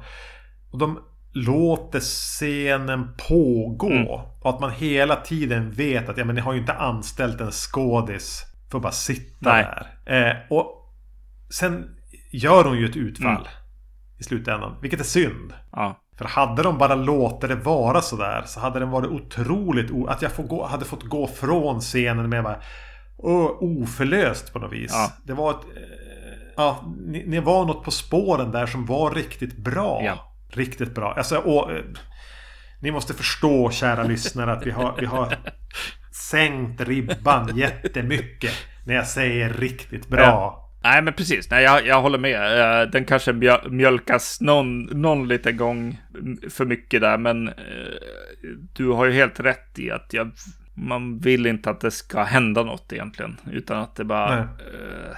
[0.72, 1.00] Och de
[1.34, 3.90] låter scenen pågå.
[3.92, 4.08] Mm.
[4.08, 7.52] Och att man hela tiden vet att ja, men ni har ju inte anställt en
[7.52, 9.68] skådis för att bara sitta Nej.
[10.06, 10.30] där.
[10.30, 10.94] Eh, och
[11.50, 11.90] sen
[12.32, 13.48] gör hon ju ett utfall Mm.
[14.20, 14.76] i slutändan.
[14.82, 15.54] Vilket är synd.
[15.72, 15.98] ja.
[16.18, 19.92] För hade de bara låtit det vara sådär så hade den varit otroligt...
[19.92, 22.60] O- att jag får gå, hade fått gå från scenen med bara...
[23.24, 24.92] oförlöst på något vis.
[24.94, 25.12] Ja.
[25.24, 25.58] Det var ett...
[25.78, 25.82] eh,
[26.58, 30.02] Ja, ni, ni var något på spåren där som var riktigt bra.
[30.04, 30.34] Ja.
[30.54, 31.14] Riktigt bra.
[31.14, 31.84] Alltså, och, eh,
[32.82, 35.36] ni måste förstå, kära lyssnare, att vi har, vi har
[36.12, 38.52] sänkt ribban jättemycket.
[38.86, 40.22] När jag säger riktigt bra.
[40.22, 40.70] Ja.
[40.84, 41.50] Nej, men precis.
[41.50, 42.82] Nej, jag, jag håller med.
[42.82, 46.02] Eh, Den kanske mjö- mjölkas någon, någon liten gång
[46.50, 47.50] för mycket där, men
[48.74, 50.32] du har ju helt rätt i att jag,
[50.74, 55.18] man vill inte att det ska hända något egentligen, utan att det bara eh,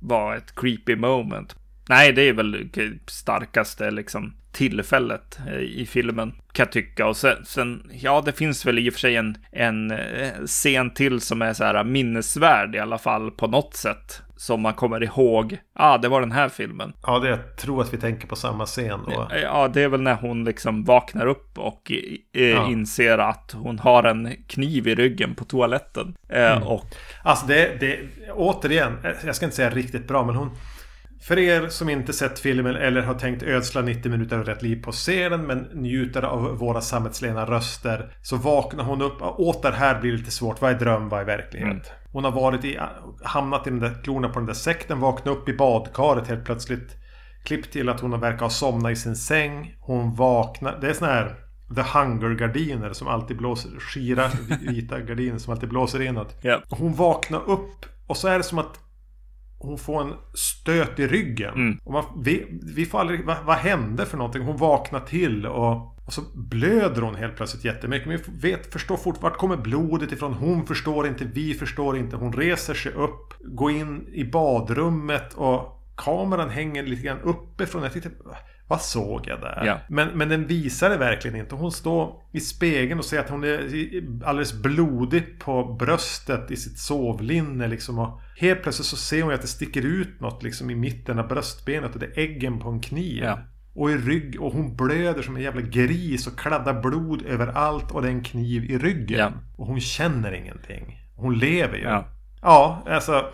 [0.00, 1.56] var ett creepy moment.
[1.88, 2.68] Nej, det är väl
[3.06, 7.06] starkaste liksom tillfället eh, i filmen kan jag tycka.
[7.06, 10.90] Och sen, sen ja, det finns väl i och för sig en, en eh, scen
[10.90, 14.22] till som är så här minnesvärd i alla fall på något sätt.
[14.42, 15.52] Som man kommer ihåg.
[15.52, 16.92] Ja, ah, det var den här filmen.
[17.06, 19.28] Ja, det, jag tror att vi tänker på samma scen då.
[19.42, 21.92] Ja, det är väl när hon liksom vaknar upp och
[22.32, 22.68] Ja.
[22.68, 26.16] inser att hon har en kniv i ryggen på toaletten.
[26.28, 26.62] Eh, Mm.
[26.68, 26.84] Och
[27.22, 27.98] Alltså det, det,
[28.32, 30.50] återigen, jag ska inte säga riktigt bra men hon
[31.22, 34.82] För er som inte sett filmen eller har tänkt ödsla 90 minuter av rätt liv
[34.84, 40.12] på den men njuter av våra sammetslena röster Så vaknar hon upp, åter här blir
[40.12, 41.70] det lite svårt, vad är dröm, vad är verklighet?
[41.70, 41.82] Mm.
[42.12, 42.78] Hon har varit i,
[43.24, 46.96] hamnat i den där klorna på den där sekten, vaknat upp i badkaret helt plötsligt
[47.44, 51.08] Klipp till att hon verkar ha somnat i sin säng Hon vaknar, det är sån
[51.08, 51.36] här
[51.74, 57.86] The Hunger-gardiner som alltid blåser, skira vita gardiner som alltid blåser ja, hon vaknar upp
[58.06, 58.80] och så är det som att
[59.62, 61.54] hon får en stöt i ryggen.
[61.54, 61.78] Mm.
[61.84, 63.26] Och man, vi, vi får aldrig...
[63.26, 64.42] Vad, vad hände för någonting?
[64.42, 68.08] Hon vaknar till och, och så blöder hon helt plötsligt jättemycket.
[68.08, 70.32] Men vi vet, förstår fort vart kommer blodet ifrån?
[70.32, 72.16] Hon förstår inte, vi förstår inte.
[72.16, 77.82] Hon reser sig upp, går in i badrummet och kameran hänger lite grann uppifrån.
[77.82, 78.10] Jag tyckte,
[78.66, 79.62] vad såg jag där?
[79.66, 79.78] Ja.
[79.88, 81.54] Men, men den visar det verkligen inte.
[81.54, 83.60] Hon står i spegeln och ser att hon är
[84.24, 87.98] alldeles blodig på bröstet i sitt sovlinne liksom.
[87.98, 91.28] Och helt plötsligt så ser hon att det sticker ut något liksom i mitten av
[91.28, 93.22] bröstbenet och det är äggen på en kniv.
[93.22, 93.38] Ja.
[93.74, 98.02] Och i rygg och hon blöder som en jävla gris och kladdar blod överallt och
[98.02, 99.18] det är en kniv i ryggen.
[99.18, 99.32] Ja.
[99.56, 100.98] Och hon känner ingenting.
[101.16, 101.84] Hon lever ju.
[101.84, 102.04] ja.
[102.42, 103.32] Ja, alltså.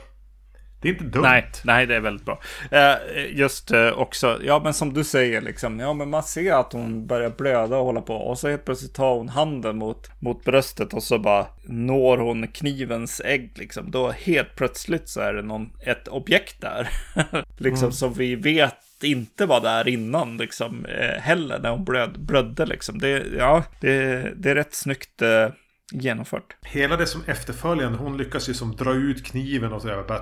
[0.81, 1.23] Det är inte dumt.
[1.23, 2.41] Nej, nej, det är väldigt bra.
[2.71, 2.97] Eh,
[3.31, 7.07] just eh, också, ja men som du säger liksom, ja men man ser att hon
[7.07, 10.95] börjar blöda och hålla på och så helt plötsligt tar hon handen mot, mot bröstet
[10.95, 13.91] och så bara når hon knivens ägg liksom.
[13.91, 16.89] Då helt plötsligt så är det någon, ett objekt där.
[17.57, 22.67] liksom som vi vet inte var där innan liksom eh, heller när hon blöd, blödde
[22.67, 22.99] liksom.
[22.99, 25.49] Det, ja, det, det är rätt snyggt eh,
[25.93, 26.57] genomfört.
[26.63, 29.83] Hela det som efterföljande, hon lyckas ju som dra ut kniven och.
[29.83, 30.21] Bara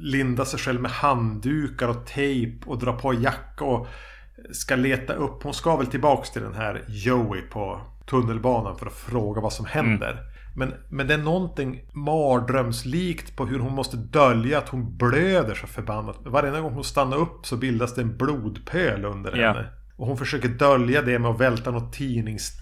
[0.00, 3.86] linda sig själv med handdukar och tejp och dra på jacka och
[4.52, 5.42] ska leta upp.
[5.42, 9.66] Hon ska väl tillbaks till den här Joey på tunnelbanan för att fråga vad som
[9.66, 10.18] händer.
[10.58, 15.66] Men, men det är någonting mardrömslikt på hur hon måste dölja att hon blöder så
[15.66, 16.16] förbannat.
[16.24, 19.52] Varje gång hon stannar upp så bildas det en blodpöl under Ja.
[19.52, 19.68] henne.
[19.96, 22.52] Och hon försöker dölja det med att välta något tidnings...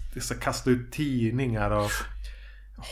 [0.41, 1.91] Kasta ut tidningar och...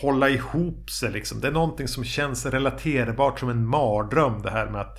[0.01, 1.41] hålla ihop sig liksom.
[1.41, 4.97] Det är någonting som känns relaterbart som en mardröm det här med att...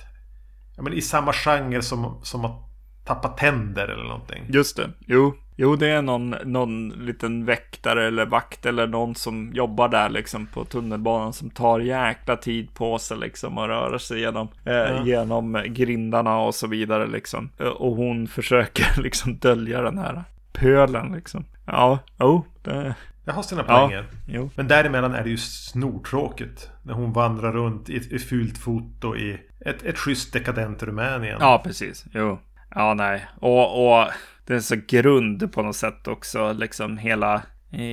[0.77, 2.61] Ja, men i samma genre som, som att
[3.05, 4.45] tappa tänder eller någonting.
[4.49, 5.35] Just det, jo.
[5.59, 10.47] Jo, det är någon, någon liten väktare eller vakt eller någon som jobbar där liksom
[10.47, 15.05] på tunnelbanan som tar jäkla tid på sig liksom och röra sig genom, eh, ja.
[15.05, 17.49] genom grindarna och så vidare liksom.
[17.77, 21.45] Och hon försöker liksom dölja den här pölen liksom.
[21.65, 22.95] Ja, oh, det...
[23.25, 24.05] Det har sina poänger.
[24.27, 26.69] Ja, Men däremellan är det ju snortråkigt.
[26.83, 31.37] När hon vandrar runt i ett, fult foto i ett, ett schysst dekadent Rumänien.
[31.39, 32.05] Ja, precis.
[32.13, 32.39] Jo.
[32.75, 33.25] Ja, nej.
[33.39, 34.07] Och, och
[34.47, 36.53] det är så grund på något sätt också.
[36.53, 37.41] Liksom hela...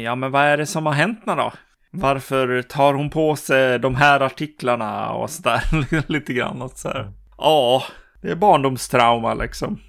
[0.04, 1.52] Ja, men vad är det som har hänt nu då?
[1.90, 5.62] Varför tar hon på sig de här artiklarna och sådär?
[6.12, 7.12] Lite grann och så här.
[7.38, 7.82] Ja,
[8.22, 9.80] det är barndomstrauma liksom.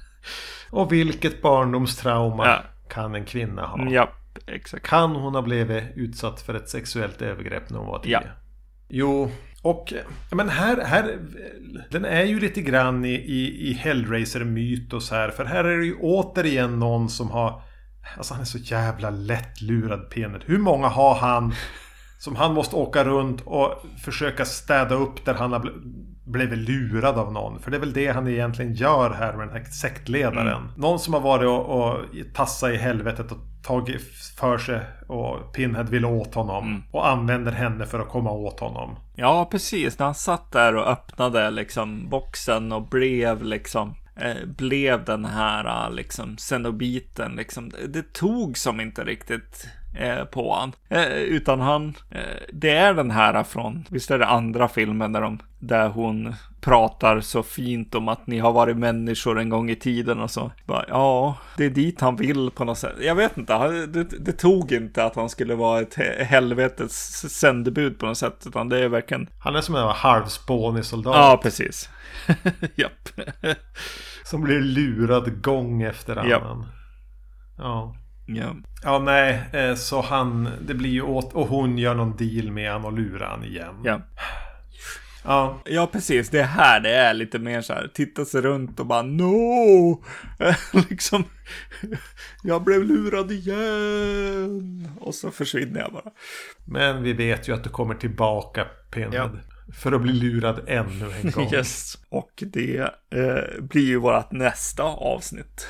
[0.70, 2.62] och vilket barndomstrauma ja.
[2.90, 3.90] kan en kvinna ha?
[3.90, 4.10] Ja,
[4.46, 4.86] exakt.
[4.86, 8.10] Kan hon ha blivit utsatt för ett sexuellt övergrepp när hon var tio?
[8.10, 8.20] Ja.
[8.88, 9.30] Jo,
[9.62, 9.92] och
[10.30, 11.18] men här, här,
[11.90, 15.30] den är ju lite grann i, i, i Hellraiser-mytos här.
[15.30, 17.62] För här är det ju återigen någon som har...
[18.16, 20.42] Alltså han är så jävla lättlurad Penet.
[20.46, 21.54] Hur många har han
[22.18, 25.72] som han måste åka runt och försöka städa upp där han har
[26.28, 27.60] blivit lurad av någon.
[27.60, 30.48] För det är väl det han egentligen gör här med den här sektledaren.
[30.48, 30.68] Mm.
[30.76, 32.04] Någon som har varit och, och
[32.34, 34.02] tassat i helvetet och tagit
[34.38, 36.66] för sig och Pinhead vill åt honom.
[36.66, 36.82] Mm.
[36.92, 38.96] Och använder henne för att komma åt honom.
[39.14, 39.98] Ja, precis.
[39.98, 45.90] När han satt där och öppnade liksom boxen och blev liksom eh, blev den här
[45.90, 47.72] liksom Cenobiten liksom.
[47.88, 50.72] Det tog som inte riktigt eh, på han.
[50.88, 52.20] Eh, utan han, eh,
[52.52, 57.20] det är den här från, visst är det andra filmen där, de, där hon pratar
[57.20, 60.52] så fint om att ni har varit människor en gång i tiden och så.
[60.66, 62.96] Bara, ja, det är dit han vill på något sätt.
[63.00, 65.94] Jag vet inte, det, det tog inte att han skulle vara ett
[66.26, 69.28] helvetes sändebud på något sätt, utan det är verkligen...
[69.38, 71.16] Han är som en halvspånig soldat.
[71.16, 71.90] Ja, precis.
[72.74, 73.08] Japp.
[74.24, 76.30] som blir lurad gång efter annan.
[76.30, 76.42] Japp.
[77.58, 77.94] Ja.
[78.28, 78.56] Ja.
[78.82, 82.72] Ja, nej, eh, så han, det blir ju åt, och hon gör någon deal med
[82.72, 83.74] han och lurar han igen.
[83.84, 84.00] Ja.
[85.24, 85.62] Ja.
[85.64, 86.30] ja, precis.
[86.30, 90.04] Det här det är lite mer så här, titta sig runt och bara no!
[90.88, 91.24] liksom,
[92.42, 94.88] jag blev lurad igen!
[95.00, 96.10] Och så försvinner jag bara.
[96.64, 99.14] Men vi vet ju att du kommer tillbaka, Pinhead.
[99.14, 99.30] Ja.
[99.74, 101.52] För att bli lurad ännu en gång.
[101.52, 102.78] Yes, och det
[103.10, 105.66] eh, blir ju vårt nästa avsnitt.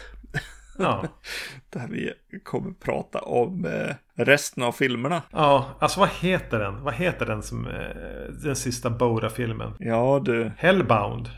[0.79, 1.05] Ja.
[1.71, 2.13] Där vi
[2.45, 5.23] kommer prata om eh, resten av filmerna.
[5.31, 6.83] Ja, alltså vad heter den?
[6.83, 9.75] Vad heter den som eh, den sista Boda-filmen?
[9.79, 10.53] Ja, du.
[10.57, 11.31] Hellbound.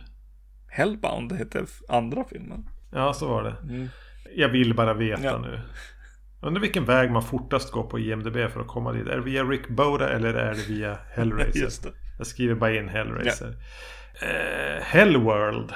[0.68, 2.68] Hellbound heter andra filmen.
[2.92, 3.56] Ja, så var det.
[3.74, 3.88] Mm.
[4.36, 5.38] Jag vill bara veta ja.
[5.38, 5.60] nu.
[6.42, 9.06] Undrar vilken väg man fortast går på IMDB för att komma dit.
[9.06, 11.60] Är det via Rick Boda eller är det via Hellraiser?
[11.64, 11.90] Just det.
[12.18, 13.56] Jag skriver bara in Hellraiser.
[14.20, 14.26] Ja.
[14.26, 15.72] Eh, Hellworld.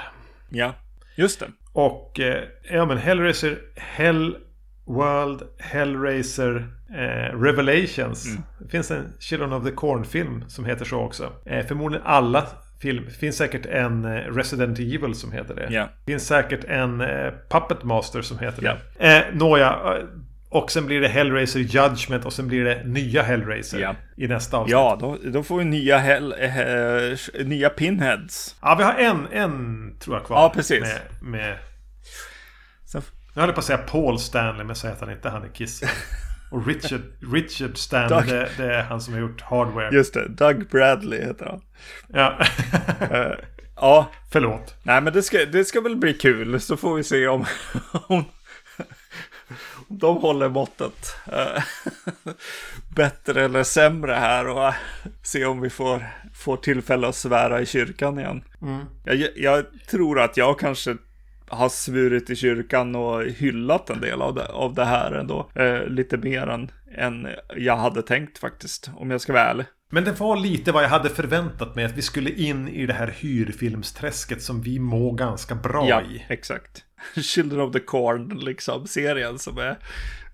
[0.49, 0.73] Ja,
[1.15, 1.47] just det.
[1.73, 4.37] Och eh, ja men Hellraiser, Hell
[4.85, 8.25] World, Hellraiser, eh, Revelations.
[8.25, 8.41] Mm.
[8.59, 11.33] Det finns en Children of the Corn-film som heter så också.
[11.45, 12.47] Eh, förmodligen alla
[12.81, 13.05] film.
[13.05, 15.73] Det finns säkert en eh, Resident Evil som heter det.
[15.73, 15.89] Yeah.
[16.05, 18.77] Det finns säkert en eh, Puppet Master som heter yeah.
[18.97, 19.17] det.
[19.17, 19.97] Eh, nåja,
[20.55, 23.95] och sen blir det Hellraiser Judgment och sen blir det nya Hellraiser ja.
[24.17, 24.71] i nästa avsnitt.
[24.71, 28.55] Ja, då, då får vi nya, hell, äh, nya Pinheads.
[28.61, 30.37] Ja, vi har en, en tror jag kvar.
[30.37, 30.81] Ja, precis.
[30.81, 31.57] Med, med...
[32.85, 33.01] Sen...
[33.33, 35.29] Jag höll på att säga Paul Stanley, men så heter han inte.
[35.29, 35.83] Han är Kiss.
[36.51, 37.01] Och Richard,
[37.33, 39.95] Richard Stanley, det, det, är han som har gjort Hardware.
[39.95, 41.61] Just det, Doug Bradley heter han.
[42.07, 42.37] Ja.
[43.11, 43.33] uh,
[43.75, 44.11] ja.
[44.31, 44.75] Förlåt.
[44.83, 46.61] Nej, men det ska, det ska väl bli kul.
[46.61, 47.45] Så får vi se om,
[48.07, 48.25] om
[49.87, 51.15] de håller måttet.
[51.31, 51.63] Eh,
[52.95, 54.73] bättre eller sämre här och
[55.23, 58.43] se om vi får, får tillfälle att svära i kyrkan igen.
[58.61, 58.85] Mm.
[59.03, 60.95] Jag, jag, tror att jag kanske
[61.47, 65.49] har svurit i kyrkan och hyllat en del av det, av det här ändå.
[65.55, 69.65] Eh, lite mer än, än jag hade tänkt faktiskt, om jag ska vara ärlig.
[69.91, 71.85] Men det var lite vad jag hade förväntat mig.
[71.85, 76.25] Att vi skulle in i det här hyrfilmsträsket som vi mår ganska bra ja, i.
[76.29, 76.84] exakt.
[77.21, 79.77] Children of the Corn, liksom, serien som är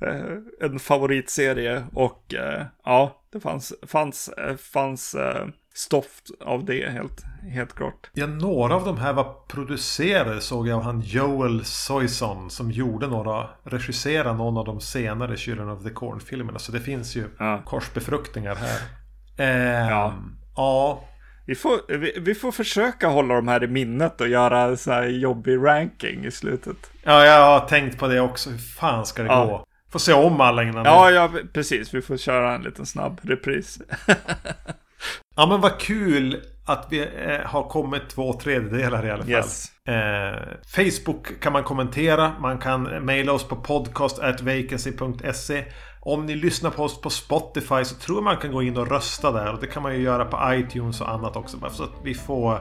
[0.01, 1.83] eh, en favoritserie.
[1.93, 7.23] Och eh, ja, det fanns, fanns, eh, fanns eh, stoff av det helt,
[7.53, 8.09] helt klart.
[8.13, 13.07] Ja, några av de här var producerade såg jag av han Joel Soyson som gjorde
[13.07, 16.59] några, regisserade någon av de senare Children of the Corn-filmerna.
[16.59, 17.61] Så det finns ju ja.
[17.65, 18.79] korsbefruktningar här.
[19.89, 20.13] Ja.
[20.55, 21.03] ja.
[21.45, 24.93] Vi får, vi, vi, får försöka hålla de här i minnet och göra en sån
[24.93, 26.77] här jobbig ranking i slutet.
[27.03, 28.49] Ja, jag har tänkt på det också.
[28.49, 29.45] Hur fan ska det ja.
[29.45, 29.65] gå?
[29.91, 31.93] Får se om alla innan Ja, ja, precis.
[31.93, 33.79] Vi får köra en liten snabb repris.
[35.35, 39.31] Ja men vad kul att vi eh, har kommit två tredjedelar i alla fall.
[39.31, 39.71] Yes.
[39.87, 40.39] Eh,
[40.75, 42.31] Facebook kan man kommentera.
[42.39, 45.65] Man kan mejla oss på podcast.vacancy.se.
[46.03, 48.91] Om ni lyssnar på oss på Spotify så tror jag man kan gå in och
[48.91, 49.53] rösta där.
[49.53, 51.57] Och det kan man ju göra på iTunes och annat också.
[51.57, 52.59] Bara så att vi får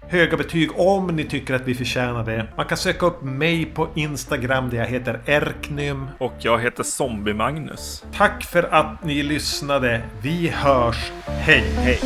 [0.00, 2.46] höga betyg om ni tycker att vi förtjänar det.
[2.56, 6.06] Man kan söka upp mig på Instagram där jag heter Erknym.
[6.18, 8.04] Och jag heter Zombie-Magnus.
[8.16, 10.02] Tack för att ni lyssnade.
[10.22, 11.12] Vi hörs.
[11.26, 11.64] Hej!
[11.76, 12.00] Hej!